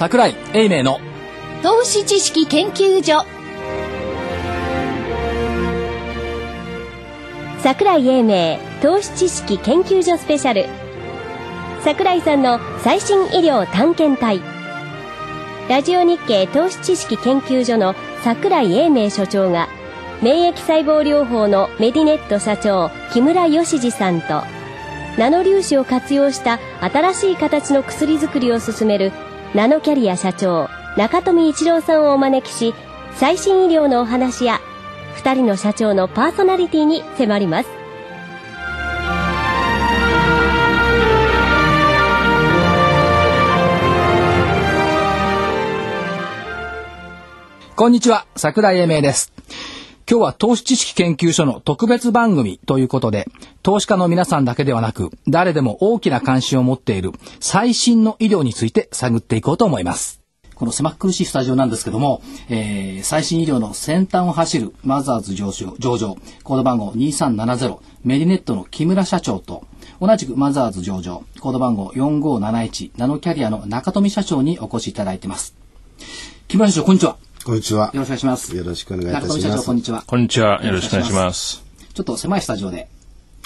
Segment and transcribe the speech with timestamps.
[0.00, 0.98] 桜井英明の
[1.62, 3.22] 投資知識研究所。
[7.58, 10.64] 桜井英明投資知識研究所スペシャル。
[11.84, 14.40] 桜井さんの最新医療探検隊。
[15.68, 19.68] ラジオ日経投資知識研究所の桜井英明所長が
[20.22, 24.44] 免疫細胞療法のメディネット社長木村義二さんと
[25.18, 29.12] ナノ粒子を活用した新しい形の薬作りを進める
[29.52, 32.72] ナノキャリア社長中富一郎さんをお招きし
[33.16, 34.60] 最新医療のお話や
[35.16, 37.68] 2人の社長のパーソナリティに迫ります。
[47.74, 49.32] こんにちは桜井英明です。
[50.10, 53.28] 今日は投資知識研究所の特別番組ということで、
[53.62, 60.20] 投資家の皆さんだけではなく、誰でも大きな関心を持っている最新の医療について探っていこうと思います。
[60.56, 69.62] この狭苦しいスタジオなんですけども、えー、最新医療の先端を走るマザーズ上場、上場コード番号2370、メディネットの木村社長と、
[70.00, 75.54] 同じくマザーズ上場、コード番号4571、ナノキャリアの中富社長にお越しいただいています。
[76.48, 77.29] 木村社長、こんにちは。
[77.42, 77.90] こんにちは。
[77.94, 78.54] よろしくお願いします。
[78.54, 79.38] よろしくお願いいたします。
[79.38, 80.04] 中富社長、こんにちは。
[80.06, 80.62] こんにちは。
[80.62, 81.64] よろしくお願いします。
[81.94, 82.86] ちょっと狭いスタジオで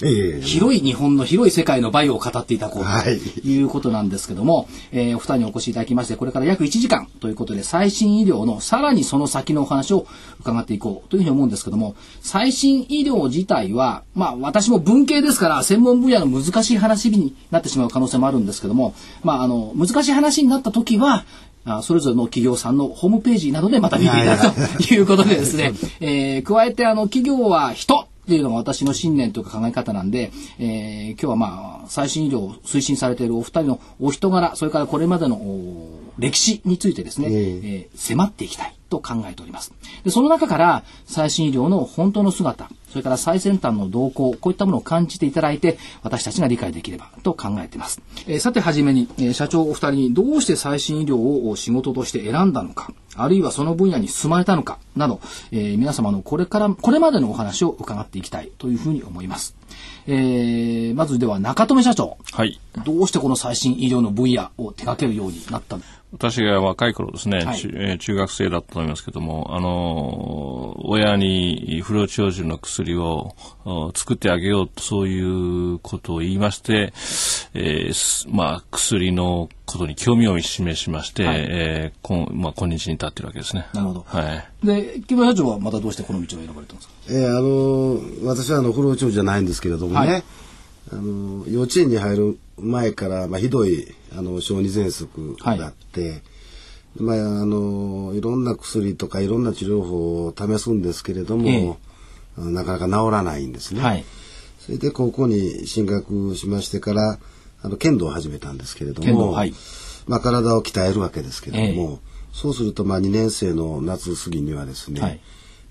[0.02, 3.10] ええ、広い日本の広い世界のバイオを語っていただこうと
[3.46, 10.06] いうことなんですけども、はい、えー、お二人にお越しいただきまして、これから約1時間ということで、最新医療のさらにその先のお話を
[10.40, 21.24] 伺っていこうというふうに思うんですけども、最新医療自体は、まあ私も文系ですから、専門分野の難しい話になってしまう可能性もあるんですけども、まああの、難しい話になった時は、
[21.66, 35.38] あそれぞれの企業さんのホームページなどでまた見ていただくということでですね、えー、加えてあの企業は人っていうのが私の信念というか考え方なんで、えー、今日はまあ、最新医療を推進されているお二人のお人柄、それからこれまでの
[36.18, 39.72] 歴史についてですね、えー、えー、迫っていきたいと考えております。
[40.04, 48.00] で、その中から最新医療の本当の姿、それから最先端の動向、こういったものを感じていただいて、私たちが理解できればと考えています。
[48.28, 51.16] えー、さて、はじめに、えー、社長お二人にどうして最新医療
[51.48, 59.56] を仕事として選んだのか、あるいはその分野に進まれたのか、など、えー、皆様のこれから、これまでのお話を伺っていきたいというふうに思います。
[60.06, 62.16] えー、まずでは中留社長。
[62.32, 62.60] はい。
[62.84, 65.78] どうしてこの最新医療の分野を手掛けるようになった
[66.16, 73.34] 私が若い頃ですね、はい、中中学生だったと思いますけども、あの、親に不老長寿の薬を
[73.94, 75.20] 作ってあげようと、そうい
[75.74, 76.92] うことを言いまして、
[77.54, 83.66] えー、まあ、薬のことに興味を示しまして、はい、えー、こまあ、今日に至っているわけですね。
[83.74, 84.04] なるほど。
[84.06, 84.66] はい。
[84.66, 86.94] で、木村社長はまたどうしてこの道を選ばれたんですか？
[87.10, 90.22] えー、あの、私はあの、不老長寿じゃないんですけれどもね、はい、
[90.92, 96.22] あの、幼稚園に入る前から、まあ、ひどい、あの小児喘息があって、はい、
[97.00, 101.76] まああのいろんな薬とかいろんな治療法を試すんですけれども、え
[102.38, 103.82] え、なかなか治らないんですね。
[103.82, 104.04] はい、
[104.60, 107.18] それで高校に進学しましてから
[107.62, 109.54] あの剣道を始めたんですけれども、はい、
[110.06, 115.20] まあ、体を鍛えるわけですけれども、え、そうするとまあ2年生の夏過ぎにはですね、はい、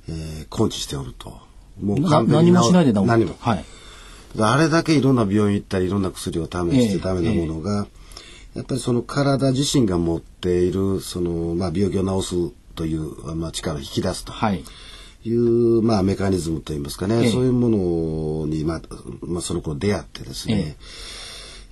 [0.09, 1.39] えー、根治しておると。
[1.81, 3.35] もう何もしないで治る何も。
[3.39, 3.63] はい
[4.39, 7.87] あれだけいろんな病院行ったりいろんな薬を試してダメなものが、
[8.55, 14.63] やっぱりその体自身が持っているその、まあ、病気を治すという、まあ、力を引き出すとい。
[15.31, 18.81] う、まあ、メカニズムといいますかね、えそういうものに、まあ
[19.21, 20.75] まあ、その頃出会ってですね、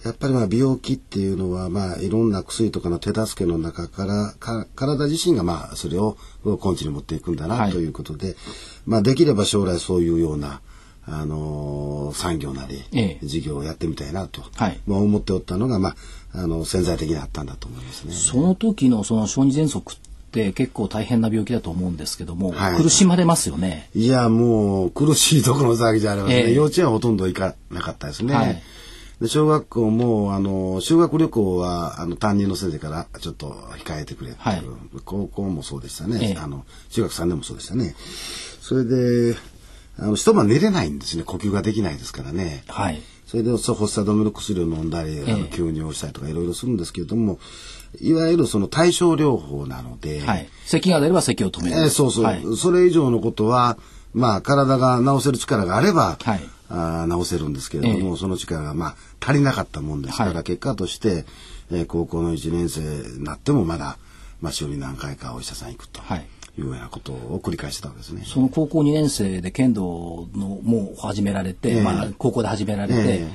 [0.05, 8.35] え、やっぱりまあ病気っていうのは、まあ、いろんな薬とかの手助けの中からか体自身がまあそれを根治に持っていくんだなということで、はい、
[8.85, 10.61] まあ、できれば将来そういうような
[11.05, 12.83] あのー、産業なり、
[13.23, 15.95] 事業をやってみたいなと、はい、まあ、思っておったのが、まあ、
[16.33, 18.13] あの潜在的にあったんだと思いますね。
[18.13, 19.97] その時のその小児喘息っ
[20.31, 23.89] て結構大変な病気だと思うんですけども、はい、苦しまれますよね。
[23.93, 28.33] いやもう苦しいところの騒ぎじゃありませんね、えー、幼稚園はほとんど行かなかったですね。
[28.33, 28.63] はい、
[29.19, 33.51] で小学校もあの修学旅行はあの担任の先生からちょっと
[33.85, 34.63] 控えてくれってはい、
[35.03, 37.93] 高校もそうでしたね、えー、あの中学3年もそうでしたね。
[38.61, 39.35] それで
[40.01, 41.23] あの一晩寝れないんですね。
[41.23, 42.63] 呼吸ができないですからね。
[42.67, 43.01] はい。
[43.27, 47.39] それで発作止めの薬を飲んだり、あの吸入をしたりとかいろいろするんですけれども、
[47.99, 53.77] いわゆるその対症療法なので、はい、咳が出れば咳を止める、えー、そうそう、はい、それ以上のことは
[54.13, 61.25] まあ体が治せる力があれば、はい、あ治せるんですけれども、えー、その力がまあ足りなかったもんですから、はい、結果として、
[61.71, 62.81] えー、高校の1年生
[63.19, 63.97] になってもまだ、
[64.41, 66.01] まあ、週に何回かお医者さん行くと。
[66.01, 66.25] はい
[66.61, 68.23] いうようなことを繰り返してたわけですね。
[68.25, 73.27] その高校2年生で剣道のもう始められて、えー、まあ高校で始められて、え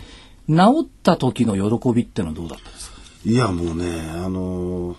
[0.48, 2.96] ー、治った時の喜びってのはどうだったんですか？
[3.24, 4.96] いやもうねあのー、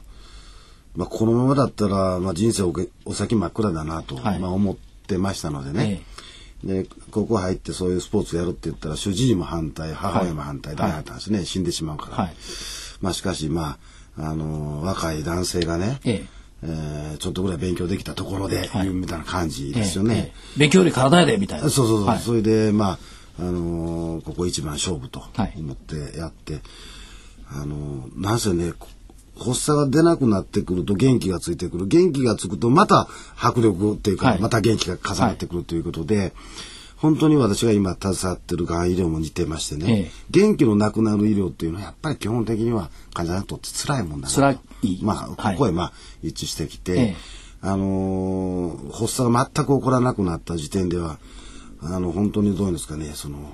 [0.95, 2.73] まあ、このままだったら、まあ、人生お
[3.05, 4.75] お先真っ暗だなと、はい、まあ、思っ
[5.07, 6.01] てましたのでね、
[6.65, 12.33] ええ、でここ入ってそういうスポーツやるって言ったら主治医も反対母親も反対だったんですね、はい、死んでしまうから、はい、
[12.99, 13.77] まあ、しかし、まあ
[14.19, 20.13] あの若い男性がね、えええー、ちょっとぐらい勉強できたところで、はい、みたいな感じですよね。
[20.13, 20.21] ええ
[20.55, 21.69] え、勉強より体やでみたいな。
[21.69, 22.05] そうそうそう。
[22.05, 22.99] はい、それで、まあ、
[23.39, 25.23] あのー、ここ一番勝負と
[25.57, 26.61] 思ってやって、はい、
[27.61, 28.73] あのー、なんせね、
[29.39, 31.87] 発作が出なくなってくると元気がついてくる。
[31.87, 36.33] 元気がつくとまた迫力っていうか、また元気が重なってくるということで、
[36.97, 44.59] 本当に私が今携わってるがん医療も似てましてね、ええ、元気のなくなる医療っていうのはやっぱり基本的には患者にとって辛いもんだな辛い。
[45.01, 47.15] まあ、ここへまあ一致してきて、え、
[47.61, 51.19] あのー、発作が全く起こらなくなった時点では、
[51.81, 53.53] あの、本当にどういうんですかね、その、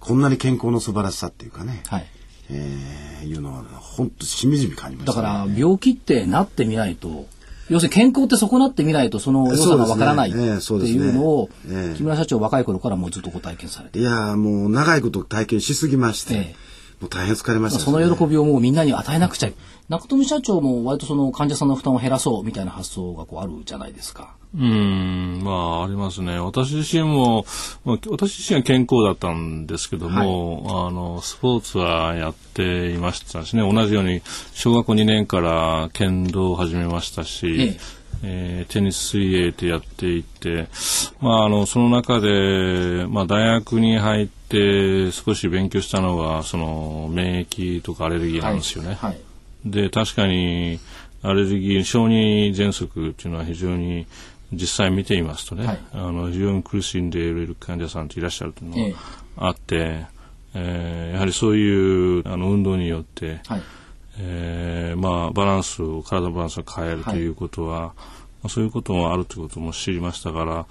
[0.00, 2.06] こんなに健康の素晴らしさっていうかね、はい、
[2.50, 7.26] えー、いうのは本当しみじみ感じました、ね、だから病気ってなってみないと
[7.72, 11.48] 要するに健康って損なってみないとその良さがわからないっていうのを、
[11.96, 13.98] 木村社長若い頃からもうずっとご体験されて。
[13.98, 16.54] いやもう長いこと体験しすぎまして、え
[17.00, 19.50] もう大変疲れました、ね、その喜びをもうみんなに与えなくちゃ
[19.88, 24.34] 中富社長も割とその患者さんの負担を減らそうみたいな発想がこうあるじゃないですか。
[24.54, 26.38] うん、まあ、ありますね。
[26.38, 27.46] 私自身も、
[27.84, 34.20] まあ、私自身は健康だったんですけども、はい、あの、スポーツはやっていましたしね、同じように、
[34.52, 38.02] 小学校2年から剣道を始めましたし、ええ。
[38.24, 40.68] えー、テニス水泳ってやっていて、
[41.20, 48.94] まあ、あの、その中で、まあ、大学に入って少し勉強したのが、その、免疫とかアレルギーなんですよね。
[48.94, 49.10] はい。
[49.12, 49.20] はい、
[49.64, 50.78] で、確かに、
[51.22, 54.06] アレルギー、小児喘息っていうのは非常に
[54.52, 60.22] 実際見ていますとね、はい、あの非常に苦しんでいる患者さんといらっしゃるというのがあって、ええ
[60.54, 63.62] えー、やはりそういうあの運動によって、はい、
[64.18, 67.26] えー、まあ、バランスを体のバランスを変えるとい。
[67.26, 67.94] うことは、は
[68.46, 70.66] い、そういうこともあるということも知りましたから、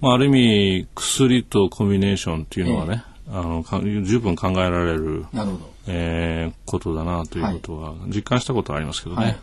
[0.00, 9.38] まあ、ある意味薬とコンビネーションというのはね、えー、あの十分考えられるなるほど、えー、ことだなということは実感したことはありますけどね。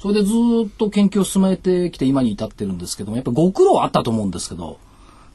[0.00, 0.32] それでず
[0.66, 4.78] っと研究を進めてきて今に至ってるんですけども、やっぱご苦労あったと思うんですけど。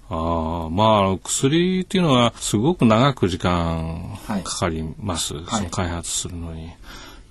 [0.10, 5.36] ああ、まあ、薬っていうのはすごく長く時間かかります。
[5.36, 6.72] はい、その開発するのに。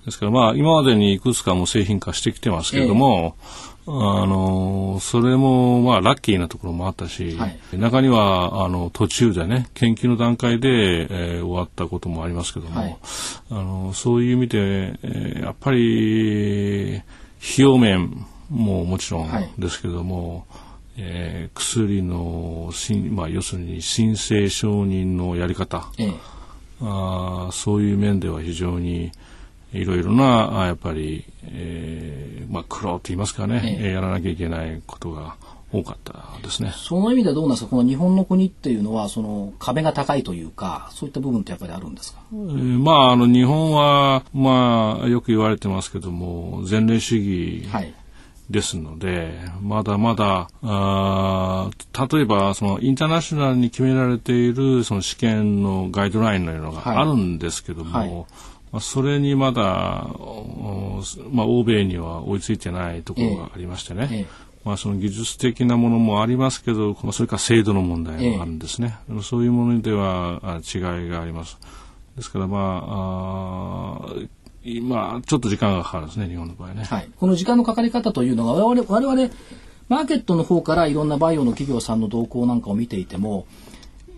[0.05, 3.35] ですからまあ、今までにいくつかも製品化してきてますけれども、
[3.85, 12.97] えー、あの、それもまあ、ラッキーなところもあったし、はい、中には、あの、途中でね、研究の段階で、えー、終わったこともありますけども、はい、
[13.49, 14.59] あの、そういう意味で、
[15.03, 17.01] えー、やっぱり、
[17.41, 20.65] 費用面ももちろんですけども、はい、
[20.97, 22.71] えー、薬の
[23.11, 26.13] まあ、要するに申請承認のやり方、ええ、
[26.81, 29.11] あそういう面では非常に
[29.73, 35.35] いろいろなやっぱり、えーまあ、苦労といいますかね、ええ、やらなきゃいけないことが
[35.79, 36.73] 多かったですね。
[36.75, 37.69] その意味ではどうなんですか？
[37.71, 47.93] この日本の国っていうのはその壁が高いというかそういった部分ってやっぱりあるんですか、えー、まああの日本はまあよく言われてますけども前例主義、はい。
[48.47, 51.71] ですので、まだまだ、あ
[52.11, 58.07] 例えば、そのインターナショナルに決められているその試験のガイドラインのようなのがあるんですけども、はい。
[58.07, 58.25] はい、
[58.71, 60.07] まあ、それにまだ、
[61.31, 64.25] まあ、欧米には追いついてないところがありましてね、ええ
[64.65, 68.97] まあ、その技術的なものもありますけど、それから制度の問題もあるんですね。
[69.09, 71.57] ええ、そういうものでは違いがあります。
[72.17, 74.13] ですから、まあ、あ
[74.63, 76.83] 今、ちょっと時間がかかるんですね、日本の場合ね。
[76.83, 77.07] はい。
[77.15, 79.29] この時間のかかり方というのが、我々、我々、
[79.87, 83.45] マーケットの方からいろんなバイオの企業さんの動向なんかを見ていても、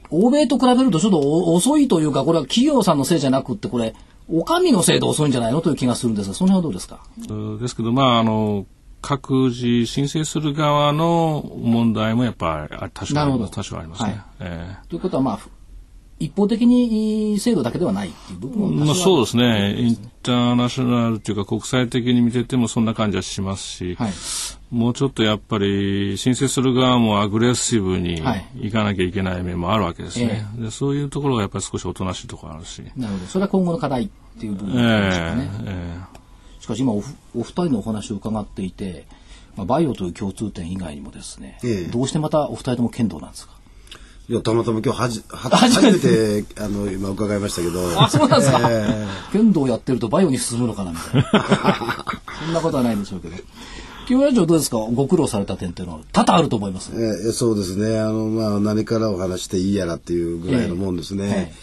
[0.09, 1.19] 欧米と比べるとちょっと
[1.53, 3.93] 遅いというか、これは企業さんのせいじゃなくって、これ、
[4.29, 5.59] お上のせいで遅いんじゃないの？
[5.59, 7.59] という気がするんですが、その辺はどうですか？
[7.59, 8.65] ですけど、まあ、あの、
[9.07, 14.09] 各自申請する側の問題もやっぱり多少あります多少ありますね。
[14.09, 15.39] はいえー、ということはまあ
[16.19, 19.75] 一方的に制度だけではないっていう部分もまあ、そうですね。
[19.79, 24.11] インターナショナルというか国際的に見ててもそんな感じはしますし、はい、
[24.71, 28.21] もうちょっとやっぱり申請する側もアグレッシブに
[28.59, 30.45] いかなきゃいけない面もあるわけですね。
[30.53, 32.83] はい、でそういうところがやっぱり少しおとなしいところあるし。
[32.97, 33.25] なるほど。
[33.27, 35.49] それは今後の課題っていう部分ですかね。
[35.63, 36.16] えーえー
[36.67, 39.05] しかし今おお二人のお話を伺っていて、
[39.55, 43.53] まあ、バイオという共通点以外にもですね、ええ、どうしてまたお二人とも剣道なんですか？
[44.27, 46.43] いやたまたま今日はじは初めて。
[46.61, 48.01] あの今伺いましたけど。
[48.03, 52.05] あそうなんですか、えー、剣道やってるとバイオに進むのかなみたいな。
[52.45, 53.35] そんなことはないんでしょうけど。
[54.05, 54.79] 木村長どうですか？
[54.79, 57.97] ご苦労された点っていうのは多々あると思います、えー、そうですね。
[57.97, 61.53] あの、まあ、何からお話していいやらっていうぐらいのもんですね。
[61.53, 61.55] え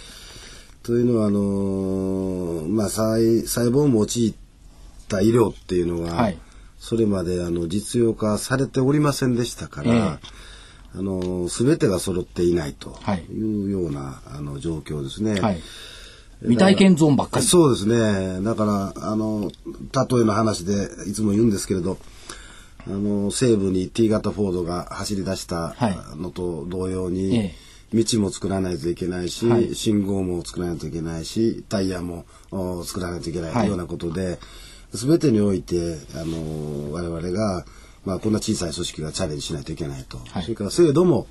[0.82, 4.34] ー、というのはあのー、まあ細細胞を用い
[5.14, 6.38] た医療っていうのが、はい、
[6.78, 10.18] それまであの実用化されておりませんでしたから、
[10.96, 13.32] あの全てが揃っていないとい。
[13.32, 15.40] うような、あの状況ですね。
[15.40, 15.60] はい。
[16.40, 17.46] 未体験ゾーンばっかり。
[17.46, 18.42] そうですね。
[18.42, 21.98] だから、あの、例えの話でいつも言うんですけれど、
[22.86, 25.74] あの、西部に T 型フォードが走り出した
[26.16, 27.54] のと同様に、はい
[27.94, 32.24] 道も作らないといけないし、はい、信号も作らないといけないし、タイヤも
[32.84, 34.40] 作らないといけない、はい、ようなことで、す
[35.06, 37.64] べてにおいて、あの、我々が、
[38.04, 40.18] まあ、こんな小さい組織がチャレンジしないといけないと。
[40.18, 41.26] はい、それから制度も、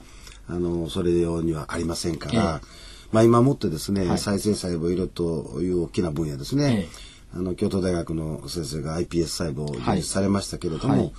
[0.48, 2.66] あの、それ用にはありませんから、え
[3.12, 6.90] まあ、今もってですね、再生細胞色という大きな分野ですね。
[6.90, 11.14] えあの、京都大学の先生が iPS 細胞を実施されましたけれども、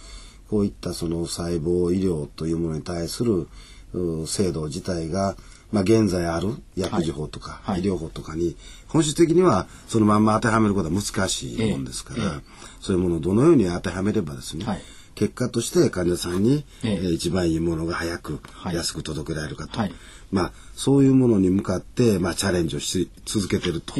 [0.48, 3.48] こういったその細胞医療というものに対する
[4.26, 5.36] 制度自体が、
[5.72, 8.56] まあ、現在ある薬事法とか、医療法とかに
[8.94, 12.40] 本質的にはそのまんま当てはめることは難しいもんですから、
[12.80, 14.64] そういうものをどのように当てはめればですね、
[15.16, 17.10] 結果として患者さんに、ええ。
[17.10, 18.40] 一番いいものが早く、
[18.72, 19.80] 安く届けられるかと、
[20.30, 23.94] まあそういうものに向かって、まあ、チャレンジをし続けてると。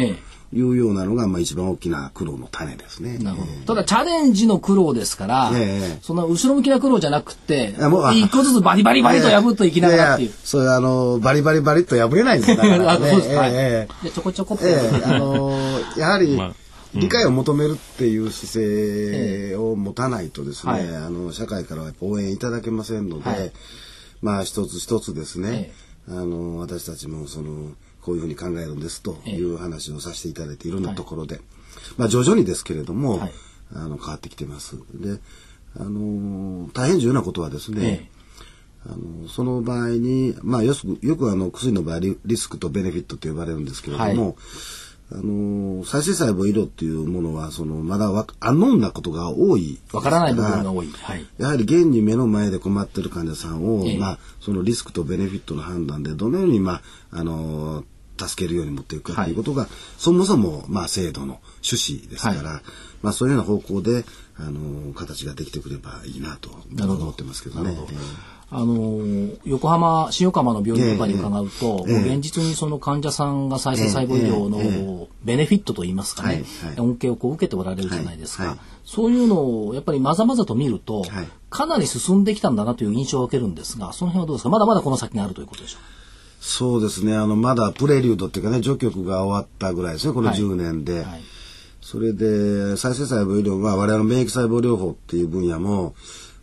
[0.54, 3.18] いうようなのが、まあ、一番大きな苦労の種ですね。
[3.18, 3.75] なるほど。
[3.75, 7.75] ただ、チャレンジの苦労ですから、えー、そんな後ろ向きな苦労じゃなくて、
[8.14, 10.28] 一個ずつバリバリバリと破っていきながらっていう。
[10.28, 12.87] いやいやそれあの、バリバリバリと破れないんですよ、ね。
[12.87, 13.34] あそうです。
[13.34, 13.50] はい。
[13.54, 14.64] えー、ちょこちょこっと。
[14.64, 15.50] えー、あの
[15.96, 16.52] やはり、まあ
[16.94, 23.52] 理解を求めるっていう姿勢を持たないとですね、はい、あの社会からは応援いただけませんので、はい、
[24.23, 25.73] まあ一つ一つですね、
[26.08, 31.40] あの私たちもそのこういうふうに考えるんですという話をさせていただいていろんなところで、
[31.96, 33.20] まあ徐々にですけれども、
[33.75, 34.76] あの変わってきてます。
[34.94, 35.18] で、
[35.78, 38.11] あの大変重要なことはですね、
[38.87, 44.37] あのその場合に、まあよくよくあの薬の場合リスクとベネフィットと呼ばれるんですけれども、
[45.12, 49.78] あの再生細胞医療っていうものはそのまだわアンノーンなことが多い。
[49.92, 57.84] わからない部分が多い、はい、やはり現に目の前で困ってる患者さんを、ええ、まあ、そのリスクとベネフィットの判断でどのように、まあ、あの
[58.16, 62.62] 助けるように持っていくかということが、はい、そもそも、まあ、制度の趣旨ですから、はい、
[63.02, 64.04] まあ、そういうような方向で
[64.37, 67.76] あの形ができてくればいいなと思ってますけどね。
[68.56, 84.50] あの横浜新横浜の病院とかに伺うと、えーえー、現実にその患者さんが再生細胞医療のベネフィットといいますかね、えー、恩恵をこう受けておられるじゃないですか、はいはい、そういうのをやっぱりまざまざと見ると、はい、かなり進んできたんだなという印象を受けるんですがその辺はどうですか？
[84.50, 86.44] まだまだこの先にあるということでしょう。
[86.44, 87.16] そうですね。
[87.16, 90.14] あのまだプレリュードっていうかね序曲が終わったぐらいですね。
[90.14, 91.04] この10年で。
[91.80, 95.94] それで再生細胞医療は我々の免疫細胞療法っていう分野も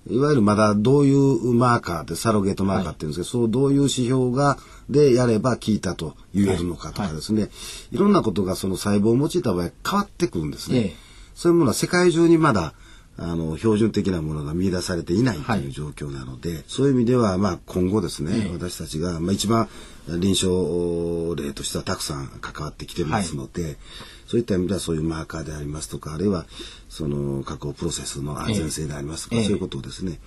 [0.10, 4.58] いわゆるまだどういうマーカーでサロゲートマーカーっていうんですけど、はい、そうどういう指標が
[4.90, 7.50] でやれば効いたと言えるのかとかですね、はい。
[7.50, 7.56] は
[7.94, 10.78] い、いろんなことがその細胞を用いた場合変わってくるんですね。
[10.78, 10.96] ええ、
[11.36, 12.74] そういうものは世界中にまだ
[13.18, 19.70] あの標準的なものが見出されていないという状況なので、はい、そういう意味ではまあ今後ですね、え、私たちがまあ一番
[20.08, 23.78] 臨床例としてはたくさん関わってきてますので、
[24.26, 26.46] そういった意味ではそういうマーカーでありますとかあるいは
[26.94, 30.20] その加工プロセスの安全性でありますとか、そういうことをですね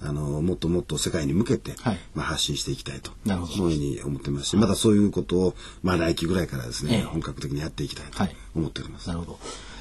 [0.00, 8.22] あのもっともっと世界に向けて、はい、まあ、発信していきたいとそういうふうに思ってますしまたそういうことを、まあ、来期ぐらいからですね、本格的にやっていきたいと
[8.54, 9.08] 思っております。
[9.08, 9.38] なるほど。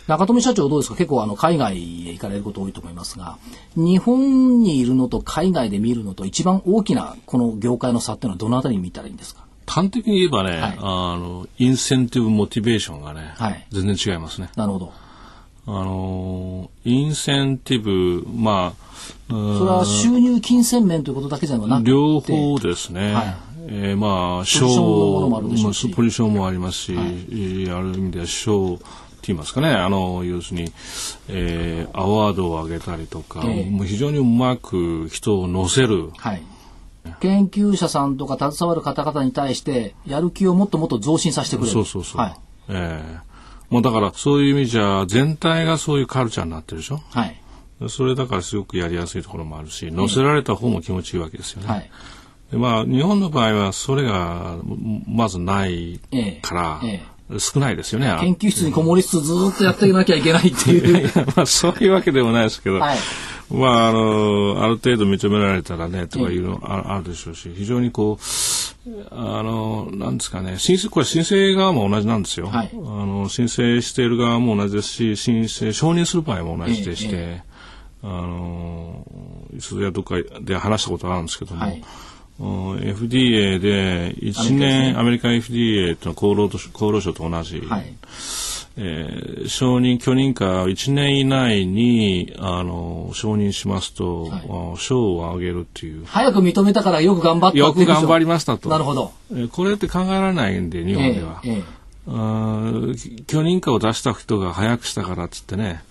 [0.07, 0.95] 中富社長どうですか？
[0.95, 3.37] 結構あの海外へ行かれること多いと思いますが
[3.75, 9.45] 日本にいるのと海外で見るのと一番大きなこの業界の差っていうのはどのあたりに見たらいいんですか？
[9.67, 14.49] 端的に言えばね、はい、あの、インセンティブモチベーションがね、はい、全然違いますね。
[14.57, 14.91] なるほど。
[15.73, 18.91] あの、インセンティブ、まあ、
[19.29, 19.39] それ
[19.71, 21.89] は収入金銭面ということだけじゃなくて。
[21.89, 23.13] 両方ですね。
[23.13, 23.35] はい、
[23.67, 24.67] えー、まあ、賞
[25.95, 28.83] ポジションもありますし、はい、ある意味では賞って
[29.27, 30.73] 言いますかね、あの、要するに、
[31.29, 36.43] えー、アワードをあげたりとか、えー、もう非常にうまく人を乗せる、はい。
[37.19, 41.71] 研究者さんとか携わる方々に対してやる気をもっともっと増進させてくれる。
[41.71, 42.35] そうそうそう、はい、
[42.69, 43.30] ええー、
[43.71, 47.01] もうだからそういう意味じゃ全体がそういうカルチャーになってるでしょ？
[47.09, 47.35] はい。
[47.89, 51.89] それだからすごくやりやすいところもあるし乗せられた方も気持ちいいわけですよね、はい。
[52.51, 54.57] でまあ、日本の場合はそれが
[55.07, 55.99] まずない
[56.43, 57.01] から、ええ。
[57.33, 58.13] え少ないですよね。
[58.19, 61.09] 研究室にこもりつつずっとやっていかなきゃいけないっていう。
[61.35, 62.97] まあそういうわけでもないですけど、はい、
[63.51, 72.47] まああの、ある程度認められたらね、とかいうのあ,、あるでしょうし、非常にこう、あの、なんですかね、申請、これ申請側も同じなんですよ。
[72.47, 77.41] はい、あの申請している側も同じですし、申請、承認する場合も同じでして、え
[78.03, 79.05] あの、
[79.55, 81.83] いつやどっかで話したことがあるんですけども、はい。
[82.39, 87.93] FDA で1年アメリカ FDA と厚労厚労省と同じ、はい、
[88.77, 96.05] えー、承認、許認可1年以内に、あの、承認しますと、はい、賞をあげるっていう。
[96.05, 98.69] 早く認めたからよく頑張ったよく頑張りましたと。
[98.69, 99.11] なるほど。
[99.31, 101.41] えー、これって考えられないんで、日本では。
[101.43, 101.63] えーえー
[102.07, 102.71] あ
[103.27, 105.83] 許認可を出した人が早くしたからっつってね、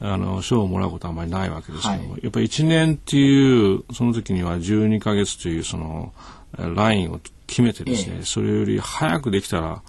[0.00, 6.12] あの、賞をもらうことはあんまりないわけですけども、はい、やっぱり1年っていう、その時には12ヶ月というその、
[6.58, 9.82] ラインを決めてですね、えそれより早くできたら、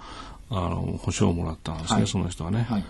[0.50, 2.66] あの、保証をもらったんですね、はい、その人はね。
[2.68, 2.84] はい、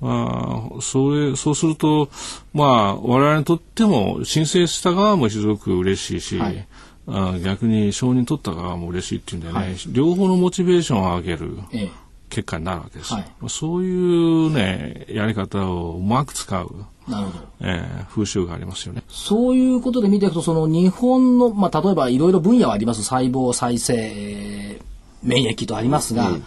[0.00, 2.08] まあ、それ、そうすると、
[2.54, 6.66] まあ、我々にとっても、申請した側もすごく嬉しいし、はい、
[7.08, 11.58] あ逆に承認取った側も嬉しいっていうんでね、両方のモチベーションを上げる。
[11.72, 11.90] え
[12.32, 19.02] 結果になるわけです、はい、そういうねやり方をうまく使うなるほど、えー、風習がありますよね。
[19.08, 23.02] そういうことで見ていくとその日本の、まあ、例えばいろいろ分野はあります。
[23.02, 24.80] 細胞再生
[25.22, 26.44] 免疫とありますが、うん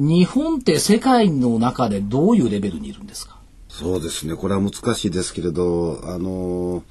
[0.00, 3.36] 日本って世界の中でどういうレベルにいるんですか？
[3.68, 4.36] そうですね。
[4.36, 6.84] これは難しいですけれどあの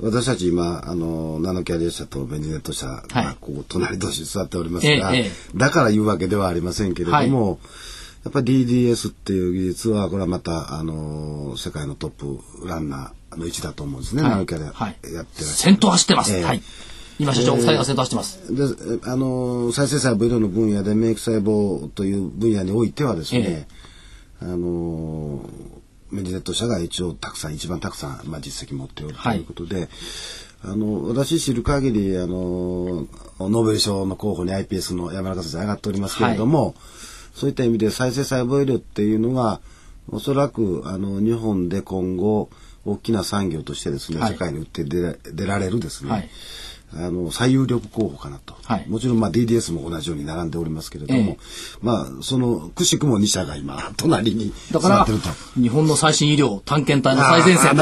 [0.00, 7.28] 私たち今あのナノキャリア社とベンジネット社がこう隣同士座っておりますが、はいだから言うわけではありませんけれども、はい、
[8.24, 15.46] やっぱり DDS っていう技術はこれはまたあの世界のトップランナーの位置だと思うんですね、ナノキャリアやってらっしゃる。
[15.46, 16.62] 先頭走ってます、えー、はい
[17.22, 18.54] 今社長、二人が先頭してます。
[18.54, 18.64] で、
[19.04, 23.66] あの、再生細胞医療の分野で免疫細胞という分野においてはですね、
[24.40, 25.48] えー、あの、
[26.10, 29.88] メディネット社が一応たくさん、一番たくさん、まあ、実績持っておるということで、はい、
[30.64, 33.06] あの、私知る限り、あの、
[33.38, 36.74] ノーベル賞の候補に iPS の山中先生上がっておりますけれども、はい、
[37.34, 39.60] そういった意味で再生細胞医療っていうのが、
[40.08, 42.50] おそらく、あの、日本で今後、
[42.84, 46.28] 大きな産業としてですね、はい、世界に売って出られるですね、
[46.94, 51.38] あの最有力候補かなと、はい、もちろんまあ DDS も同じように並んでおりますけれども、ええ、
[51.80, 55.06] まあそのくしくも2社が今 隣にだから
[55.54, 57.76] 日本の最新医療探検隊の最前線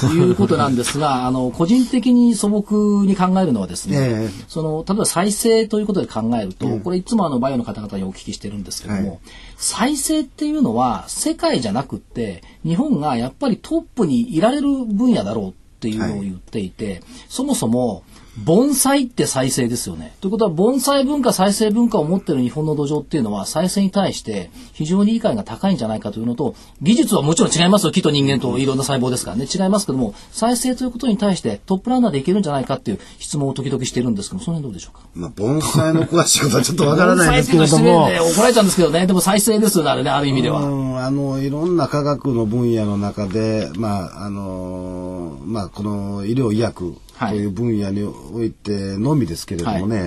[0.00, 9.18] ということなんですが あの個人的に素朴に考えるのはですね、え、その例えば再生ということで考えると、これいつもあのバイオの方々にお聞きしてるんですけども、はい、
[9.56, 18.02] 再生っていうのは世界じゃなくって日本がやっぱりトップにいられる分野だろうっていうのを言っていて、はい、そもそも
[18.44, 20.14] 盆栽って再生ですよね。
[20.20, 27.92] ということは、盆栽文化、再生文化を持っている日本の土壌っていうのは、再生に対して非常に理解が高いんじゃないかというのと、技術はもちろん違いますよ。
[27.92, 29.46] 木と人間といろんな細胞ですからね。
[29.52, 35.06] 違いますけども、再生ということに対してトップランナーでいけるんじゃないかっていう質問を時々しているんですけども、その辺どうでしょうか？
[35.14, 38.08] まあ、盆栽の詳しいことはちょっとわからないですけれども。
[38.08, 39.06] ね、怒られちゃうんですけどね。
[39.06, 40.60] でも再生ですよね、あれね、ある意味では。
[40.60, 47.44] あの、いろんな科学の分野の中で、まあ、あの、まあ、この医療医薬、とい。
[47.46, 50.06] う分野においてのみですけれどもね、は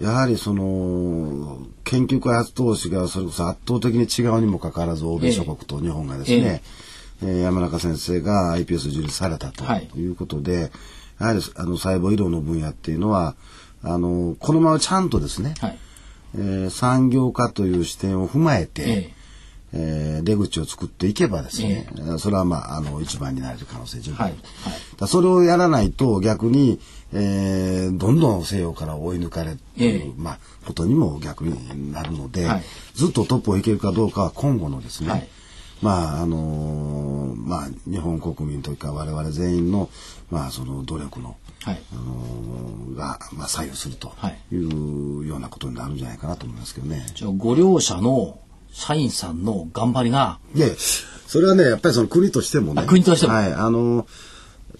[0.00, 6.62] い、やはりその研究開発投資がそれこそ圧倒的に違うにもかかわらず欧米諸国と日本がですね、
[7.22, 9.64] えー、えー、山中先生が iPS 受理されたと
[9.96, 10.10] い。
[10.10, 10.62] うことで、はい、
[11.20, 13.34] やはりあの細胞医療の分野っていうのは
[13.82, 15.78] あのこのままちゃんとですね、はい、
[16.34, 19.12] えー、産業化という視点を踏まえて、
[19.72, 24.16] えーえー、出口を作っていけばですね、えー、それはまあ、あの、一番になれる可能性十分。
[24.18, 24.34] はい
[24.98, 26.80] はい、それをやらないと逆に、
[27.12, 32.62] えー、どんどん西洋から追い抜かれる、えー、まあ、ことにも逆になるので、はい、
[32.94, 35.28] ずっとトップをいけるかどうかは今後のですね、
[35.82, 39.88] まあ、あのー、まあ、日本国民というか我々全員の、
[40.30, 44.12] まあ、その努力の、はい、あのー、が、まあ、左右すると
[44.52, 47.06] いうようなことになるんじゃないかなと思いますけどね。
[47.14, 48.38] じゃあ、ご両者の
[48.72, 50.38] 社員さんの頑張りが。
[50.54, 50.68] いや
[51.26, 52.84] それはね、やっぱりその国としてもね。
[52.86, 53.34] 国としても。
[53.34, 53.52] はい。
[53.52, 54.06] あの、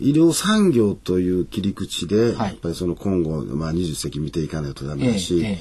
[0.00, 5.58] 医療産業という切り口で、はい、やっぱりその今後、まあ、20世紀見ていかないとダメだし、え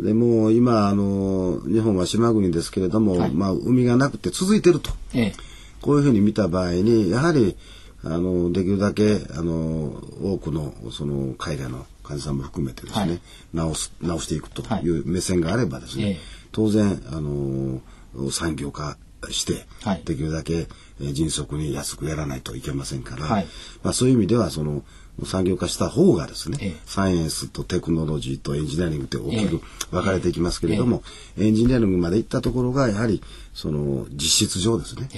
[0.00, 5.32] え、でも今あの日本は島国ですけれども、はい、まあ、海がなくて続いてると、え、
[5.80, 7.56] こういうふうに見た場合にやはり
[8.04, 13.20] あのできるだけあの多くのその海外の患者さんも含めてですね、
[13.54, 16.18] はい、治す治していくという目線があればですね、
[16.52, 18.96] 当然、あのー、産業化
[19.30, 20.66] して、はい、できるだけ、
[21.00, 23.46] えー、迅速に安くやらないといけませんから、はい、
[23.82, 24.82] まあ、そういう意味ではその
[25.24, 29.60] 産業化した方がですね、ええ、サイエンスとテクノロジーとエンジニアリングって大きく
[29.90, 31.02] 分かれていきますけれども、
[31.38, 35.08] え、エンジニアリングまで行ったところがやはりその実質上ですね、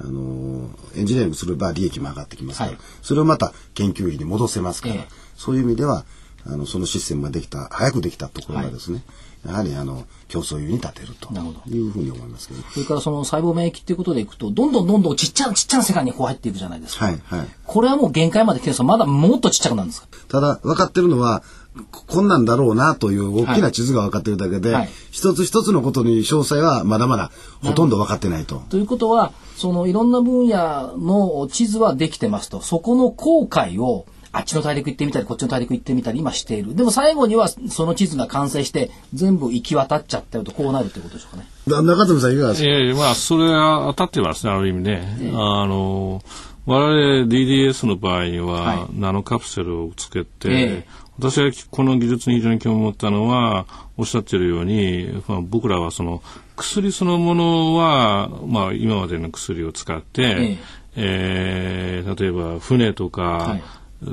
[0.00, 6.04] あのエンジニアリングすれば利益も上がってきますから、はい、それをまた研究費に戻せますから、そういう意味では
[6.46, 9.04] あのそのシステムができた早くできたところがですね、はい、
[9.46, 11.28] やはりあの競争優に立てると
[11.68, 12.62] いうふうに思いますけど。
[12.72, 20.08] それからその細胞免疫っていうことでいくとどんどんどんどんちっちゃなちっちゃな世界にこう入っていくじゃないですか、はいはい、これはもう限界まで来てるんですまだもっとちっちゃくなるんですか？
[20.28, 21.42] ただ分かってるのは
[21.90, 24.82] こんなんだろうなという大きな地図が分かってるだけで、はい。
[24.82, 27.32] はい、一つ一つのことに詳細はまだまだ
[27.64, 28.62] ほとんど分かってないと。
[28.70, 32.60] ということはそのいろんな分野の地図はできてますと。
[32.60, 36.74] そこの後悔をあっちの大陸行ってみたりこっちの大陸行ってみたり今している。
[36.74, 41.46] でも最後にはその地図が完成して全部行き渡っちゃったよとこうなるってことでしょうかね。
[41.66, 42.68] 中富さんいかがですか？
[42.68, 45.16] いやいやまあそれは当たってますねある意味ね。
[45.20, 46.22] ええ、あの
[46.66, 50.86] 我々 DDS の場合には、ナノカプセルをつけて、ええ、
[51.18, 53.66] 私はこの技術に非常に興味を持ったのは
[53.98, 56.22] おっしゃってるように、まあ、僕らはその
[56.56, 60.58] 薬そのものは、まあ、今までの薬を使って、ええ。
[60.96, 63.62] えー、例えば船とか、はい、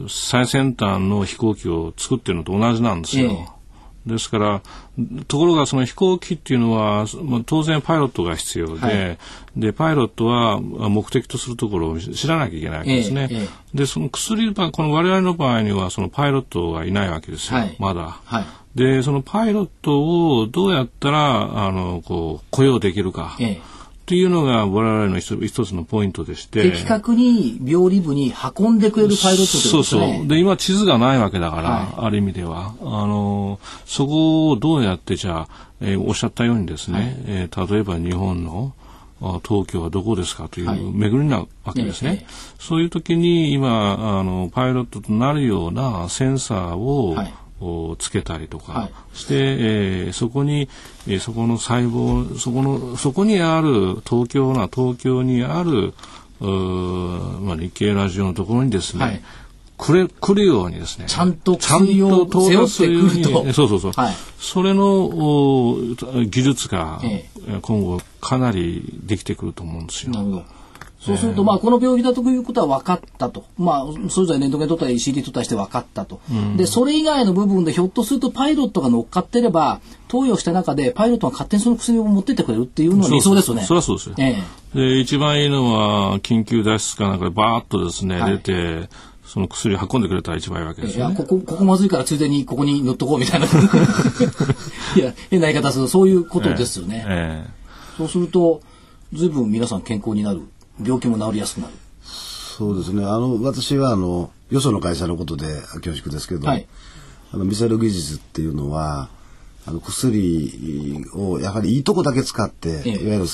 [0.08, 3.32] 最先端の飛行機を作ってるのと同じなんですよ。
[3.32, 3.62] え
[4.06, 4.62] ですから、
[5.27, 9.17] ところがその飛行機っていうのは、まあ、当然パイロットが必要で、はい、
[9.56, 13.27] で、パイロットは目的とするところを知らなきゃいけないわけですね。
[13.32, 18.19] ええ、で、その薬、この我々の場合にはそのパイロットがいないわけですよ、はい、まだ。
[18.25, 23.38] はい、で、そのパイロットをどうやったら、あの、こう、雇用できるか。
[23.39, 23.62] え
[24.02, 26.70] っていうのが我々の一つのポイントでして。
[26.72, 29.72] 的確に病理部に運んでくれるパイロットですね。
[29.72, 30.28] そうそう。
[30.28, 32.74] で、今地図がないわけだから、はい、ある意味では。
[32.82, 38.74] あの、そこをどうやってじゃあ、えー、おっしゃったようにですね、はい、えー、例えば日本の
[39.48, 42.10] 東京はどこですかという巡りなわけですね。
[42.10, 42.26] はい、
[42.60, 50.69] そういう時に今あのパイロットとなるようなセンサーを、はいをつけたりとかして、はい、えー、そこに、
[51.08, 55.93] えー、そこの細胞そこのそこにある東京な東京にある
[56.41, 59.21] まあ、日経ラジオのところにですね、はい、
[59.78, 65.78] くれ来るようにですねちゃんと薬を背負ってくるとそうそうそう、はい、それの
[66.26, 70.13] 技術が、ええ、今後かなりできてくると思うんですよ。
[70.13, 70.61] なるほど
[71.02, 73.46] そうすると、まあ、この病気だということは分かったと。
[73.58, 76.22] まあ、それぞれレントゲン取ったり CD 取ったりして分かったと。
[76.30, 83.64] うん、で、それ以外の部分でひょっとするとパイロットが乗っかってれば、投与した中でパイロットが勝手にその薬を持ってってくれるっていうのは理想ですよね。
[83.64, 84.16] そりゃそうですよ。
[84.20, 84.44] え
[84.76, 88.90] え、で、一番いいのは、緊急脱出かなんかでバーッとですね、はい、出て、
[89.26, 93.48] その薬を運んでくれたら一番いいわけですよ、ね、いや、ここ、ここまずいからついでにここに塗っとこうみたいな。
[94.96, 97.04] いや、変な言い方するとそういうことですよね。
[97.08, 98.62] えええ、そうすると、
[99.14, 100.42] 随分皆さん健康になる。
[100.84, 101.74] 病気も治りやすくなる。
[102.04, 103.04] そうですね。
[103.04, 105.48] あの私はあのよその会社のことで
[105.82, 106.67] 恐縮ですけど、はい、
[107.32, 109.10] あのミサイル技術っていうのは
[109.65, 113.26] あの薬をやはりいいとこだけ使って、ええ、いわゆる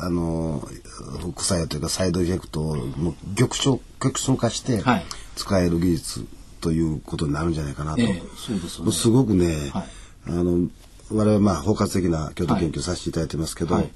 [0.00, 0.62] あの
[1.20, 4.82] 副作用というかサイドエフェクトをもう極小極小化して
[5.36, 6.26] 使える技術
[6.60, 9.84] ということになるんじゃないかなと、え、そうですね、すごくね、はい、
[10.26, 10.68] あの
[11.12, 13.90] 我々まあ包括的な京都研究させていただいてますけど、はい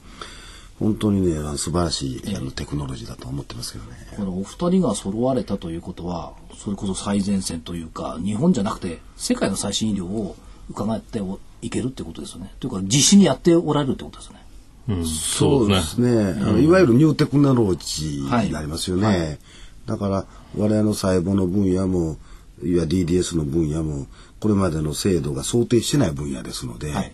[0.83, 3.97] 本当にね素晴らしいあのテクノロジーだと思ってますけどね。
[4.16, 10.35] このお二人が揃われたということはそれこそ最前線というか日本じゃなくて世界の最新医療を
[10.71, 11.21] 伺って
[11.62, 12.53] いけるってことですよね。
[12.59, 14.45] というか実施にやっておられるってことですね。
[14.88, 19.07] うん、そうですね、うん、いわゆるニューテクノロジーになりますよね。
[19.07, 19.38] はいはい、
[19.87, 20.27] だから
[20.59, 22.16] 我々の細胞の分野も
[22.64, 24.07] いわゆる DDS の分野も
[24.40, 26.90] これまでの制度が想定してない分野ですので。
[26.90, 27.12] はい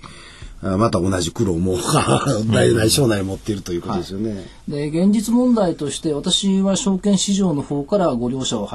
[0.61, 1.77] また同じ苦労も
[2.51, 4.35] 大内省内持っているということですよね。
[4.35, 8.66] はい、で現実問題として私は証券市場の方からご両者を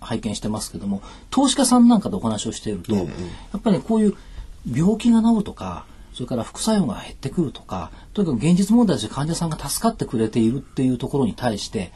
[0.00, 3.02] 拝見してますけども投資家さんなんかでお話をしていると、や
[3.56, 4.14] っぱり、ね、こういう
[4.72, 11.92] 病気が治るとかそれから副作用が減ってくるとかとにかく現実問題として患者さんが助かってくれているっていうところに対して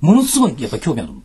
[0.00, 1.22] ものすごいやっぱり興味あるん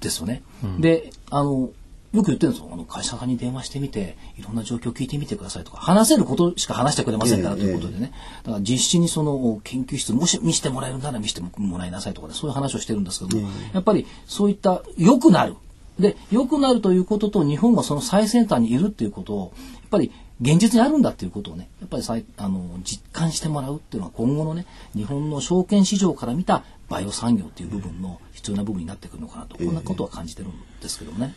[0.00, 0.42] ですよね。
[0.64, 1.70] うん、であの
[2.12, 2.70] よく言ってるんですよ。
[2.72, 8.12] あの会社さんに電話してみて、いろんな状況を聞いてみてくださいとか、話せることしか話してくれませんからということでね。
[8.44, 15.56] だから実施にその研究室、もし見せてもらえるなら見せてもらいなさいとかね、そういう話をしてるんですけども、やっぱりそういった良くなる。
[15.98, 31.34] で、良くなるということと、日本がその最先端にいるっていうことを、やっぱり現実にあるんだっていうことをね、やっぱりさあの実感してもらうっていうのは今後のね、日本の証券市場から見たバイオ産業っていう部分の必要な部分になってくるのかなと、こんなことは感じてるんですけどね。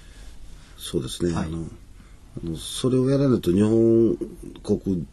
[0.81, 1.59] そうですね、はい、あの
[2.43, 4.17] あのそれをやらないと日本
[4.63, 5.05] 国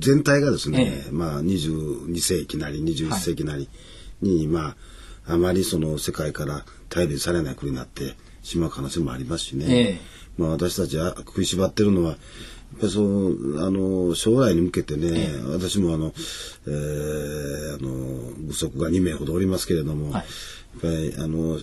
[0.00, 3.68] 全体がですね、ええ、まあ22世紀なり21世紀なり
[4.20, 4.76] に、はい、ま
[5.26, 10.00] ああまりその世界から頼りされない国になってしまう可能性もありますしね、え、
[10.36, 12.18] まあ私たちは食いしばってるのはやっ
[12.80, 16.12] ぱりそうあの将来に向けてね、私もあの、
[16.66, 20.20] えー、あの部族が2名ほどおりますけれども、はい、や
[20.78, 21.58] っぱりあの